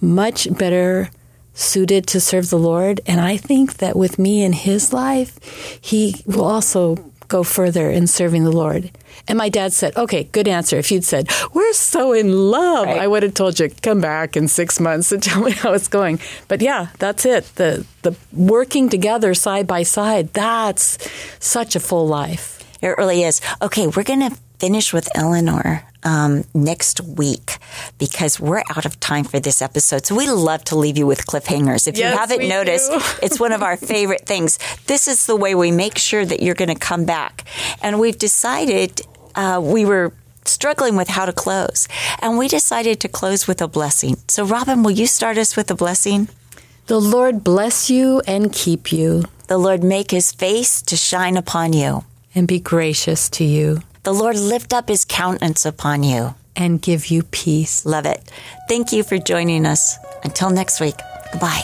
much 0.01 0.47
better 0.57 1.09
suited 1.53 2.07
to 2.07 2.19
serve 2.19 2.49
the 2.49 2.57
Lord. 2.57 3.01
And 3.05 3.19
I 3.19 3.37
think 3.37 3.77
that 3.77 3.95
with 3.95 4.17
me 4.17 4.43
in 4.43 4.53
his 4.53 4.93
life, 4.93 5.39
he 5.81 6.23
will 6.25 6.45
also 6.45 6.95
go 7.27 7.43
further 7.43 7.89
in 7.89 8.07
serving 8.07 8.43
the 8.43 8.51
Lord. 8.51 8.91
And 9.27 9.37
my 9.37 9.47
dad 9.47 9.71
said, 9.71 9.95
okay, 9.95 10.25
good 10.25 10.47
answer. 10.47 10.77
If 10.77 10.91
you'd 10.91 11.05
said, 11.05 11.29
we're 11.53 11.73
so 11.73 12.11
in 12.11 12.51
love, 12.51 12.87
right. 12.87 12.99
I 12.99 13.07
would 13.07 13.23
have 13.23 13.33
told 13.33 13.59
you, 13.59 13.69
come 13.81 14.01
back 14.01 14.35
in 14.35 14.47
six 14.49 14.79
months 14.79 15.11
and 15.11 15.23
tell 15.29 15.41
me 15.41 15.51
how 15.51 15.73
it's 15.73 15.87
going. 15.87 16.19
But 16.47 16.61
yeah, 16.61 16.87
that's 16.99 17.25
it. 17.25 17.45
The, 17.55 17.85
the 18.01 18.15
working 18.33 18.89
together 18.89 19.33
side 19.33 19.67
by 19.67 19.83
side, 19.83 20.33
that's 20.33 20.97
such 21.39 21.75
a 21.75 21.79
full 21.79 22.07
life. 22.07 22.59
It 22.81 22.97
really 22.97 23.23
is. 23.23 23.39
Okay, 23.61 23.87
we're 23.87 24.03
going 24.03 24.29
to 24.29 24.35
finish 24.59 24.91
with 24.91 25.07
Eleanor 25.15 25.85
um, 26.03 26.43
next 26.53 27.01
week 27.01 27.57
because 27.97 28.39
we're 28.39 28.63
out 28.75 28.85
of 28.85 28.99
time 28.99 29.23
for 29.23 29.39
this 29.39 29.61
episode. 29.61 30.05
So 30.05 30.15
we 30.15 30.29
love 30.29 30.63
to 30.65 30.75
leave 30.75 30.97
you 30.97 31.07
with 31.07 31.25
cliffhangers. 31.25 31.87
If 31.87 31.97
yes, 31.97 32.11
you 32.11 32.17
haven't 32.17 32.47
noticed, 32.47 32.91
it's 33.21 33.39
one 33.39 33.51
of 33.51 33.61
our 33.61 33.77
favorite 33.93 34.25
things. 34.25 34.59
This 34.87 35.07
is 35.07 35.25
the 35.25 35.35
way 35.35 35.55
we 35.55 35.71
make 35.71 35.97
sure 35.97 36.25
that 36.25 36.41
you're 36.41 36.55
going 36.55 36.69
to 36.69 36.75
come 36.75 37.05
back. 37.05 37.45
And 37.81 37.99
we've 37.99 38.17
decided 38.17 39.01
uh, 39.35 39.61
we 39.63 39.85
were 39.85 40.13
struggling 40.45 40.95
with 40.95 41.07
how 41.07 41.25
to 41.25 41.33
close, 41.33 41.87
and 42.19 42.37
we 42.37 42.47
decided 42.47 42.99
to 42.99 43.07
close 43.07 43.47
with 43.47 43.61
a 43.61 43.67
blessing. 43.67 44.17
So, 44.27 44.43
Robin, 44.43 44.83
will 44.83 44.91
you 44.91 45.07
start 45.07 45.37
us 45.37 45.55
with 45.55 45.69
a 45.71 45.75
blessing? 45.75 46.29
The 46.87 46.99
Lord 46.99 47.43
bless 47.43 47.89
you 47.89 48.21
and 48.27 48.51
keep 48.51 48.91
you. 48.91 49.25
The 49.47 49.57
Lord 49.57 49.83
make 49.83 50.11
his 50.11 50.31
face 50.31 50.81
to 50.83 50.97
shine 50.97 51.37
upon 51.37 51.73
you 51.73 52.03
and 52.33 52.47
be 52.47 52.59
gracious 52.59 53.29
to 53.31 53.43
you. 53.43 53.81
The 54.03 54.13
Lord 54.13 54.35
lift 54.35 54.73
up 54.73 54.89
his 54.89 55.05
countenance 55.05 55.65
upon 55.65 56.03
you 56.03 56.33
and 56.55 56.81
give 56.81 57.07
you 57.07 57.23
peace. 57.23 57.85
Love 57.85 58.05
it. 58.05 58.21
Thank 58.67 58.91
you 58.91 59.03
for 59.03 59.17
joining 59.19 59.65
us. 59.65 59.97
Until 60.23 60.49
next 60.49 60.79
week, 60.79 60.95
goodbye. 61.31 61.61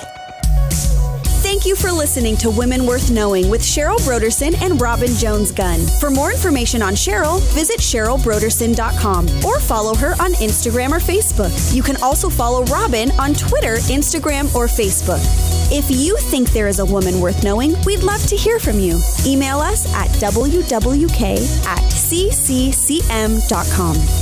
Thank 1.42 1.66
you 1.66 1.76
for 1.76 1.92
listening 1.92 2.38
to 2.38 2.52
Women 2.52 2.86
Worth 2.86 3.10
Knowing 3.10 3.50
with 3.50 3.62
Cheryl 3.62 3.98
Brodersen 4.00 4.54
and 4.62 4.80
Robin 4.80 5.14
Jones 5.16 5.52
Gunn. 5.52 5.80
For 6.00 6.12
more 6.12 6.32
information 6.32 6.82
on 6.82 6.94
Cheryl, 6.94 7.42
visit 7.54 7.80
CherylBrodersen.com 7.80 9.28
or 9.44 9.60
follow 9.60 9.96
her 9.96 10.12
on 10.22 10.34
Instagram 10.34 10.92
or 10.92 11.00
Facebook. 11.00 11.74
You 11.74 11.82
can 11.82 11.98
also 12.04 12.30
follow 12.30 12.64
Robin 12.66 13.10
on 13.20 13.34
Twitter, 13.34 13.78
Instagram, 13.78 14.54
or 14.54 14.68
Facebook. 14.68 15.24
If 15.70 15.92
you 15.92 16.16
think 16.18 16.52
there 16.52 16.70
is 16.70 16.80
a 16.80 16.86
woman 16.86 17.20
worth 17.20 17.44
knowing, 17.44 17.76
we'd 17.86 18.02
love 18.02 18.26
to 18.28 18.38
hear 18.38 18.58
from 18.58 18.80
you. 18.80 19.02
Email 19.26 19.60
us 19.60 19.94
at 19.94 20.08
wwk 20.12 21.66
at 21.66 21.84
cccm.com. 21.92 23.18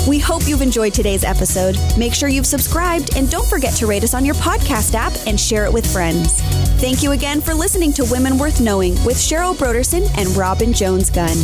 We 0.10 0.18
hope 0.18 0.48
you've 0.48 0.64
enjoyed 0.64 0.96
today's 0.96 1.24
episode. 1.24 1.78
Make 2.00 2.16
sure 2.16 2.30
you've 2.30 2.48
subscribed 2.48 3.16
and 3.16 3.30
don't 3.30 3.48
forget 3.48 3.76
to 3.76 3.86
rate 3.86 4.04
us 4.04 4.16
on 4.16 4.26
your 4.26 4.34
podcast 4.36 4.96
app 4.96 5.14
and 5.28 5.40
share 5.40 5.66
it 5.66 5.74
with 5.74 5.86
friends. 5.86 6.42
Thank 6.82 7.04
you 7.04 7.12
again 7.12 7.42
for 7.42 7.54
listening 7.54 7.94
to 7.94 8.06
Women 8.06 8.40
Worth 8.40 8.60
Knowing 8.60 8.94
with 9.06 9.18
Cheryl 9.18 9.54
Brodersen 9.56 10.10
and 10.18 10.28
Robin 10.36 10.74
Jones 10.74 11.12
Gunn. 11.12 11.38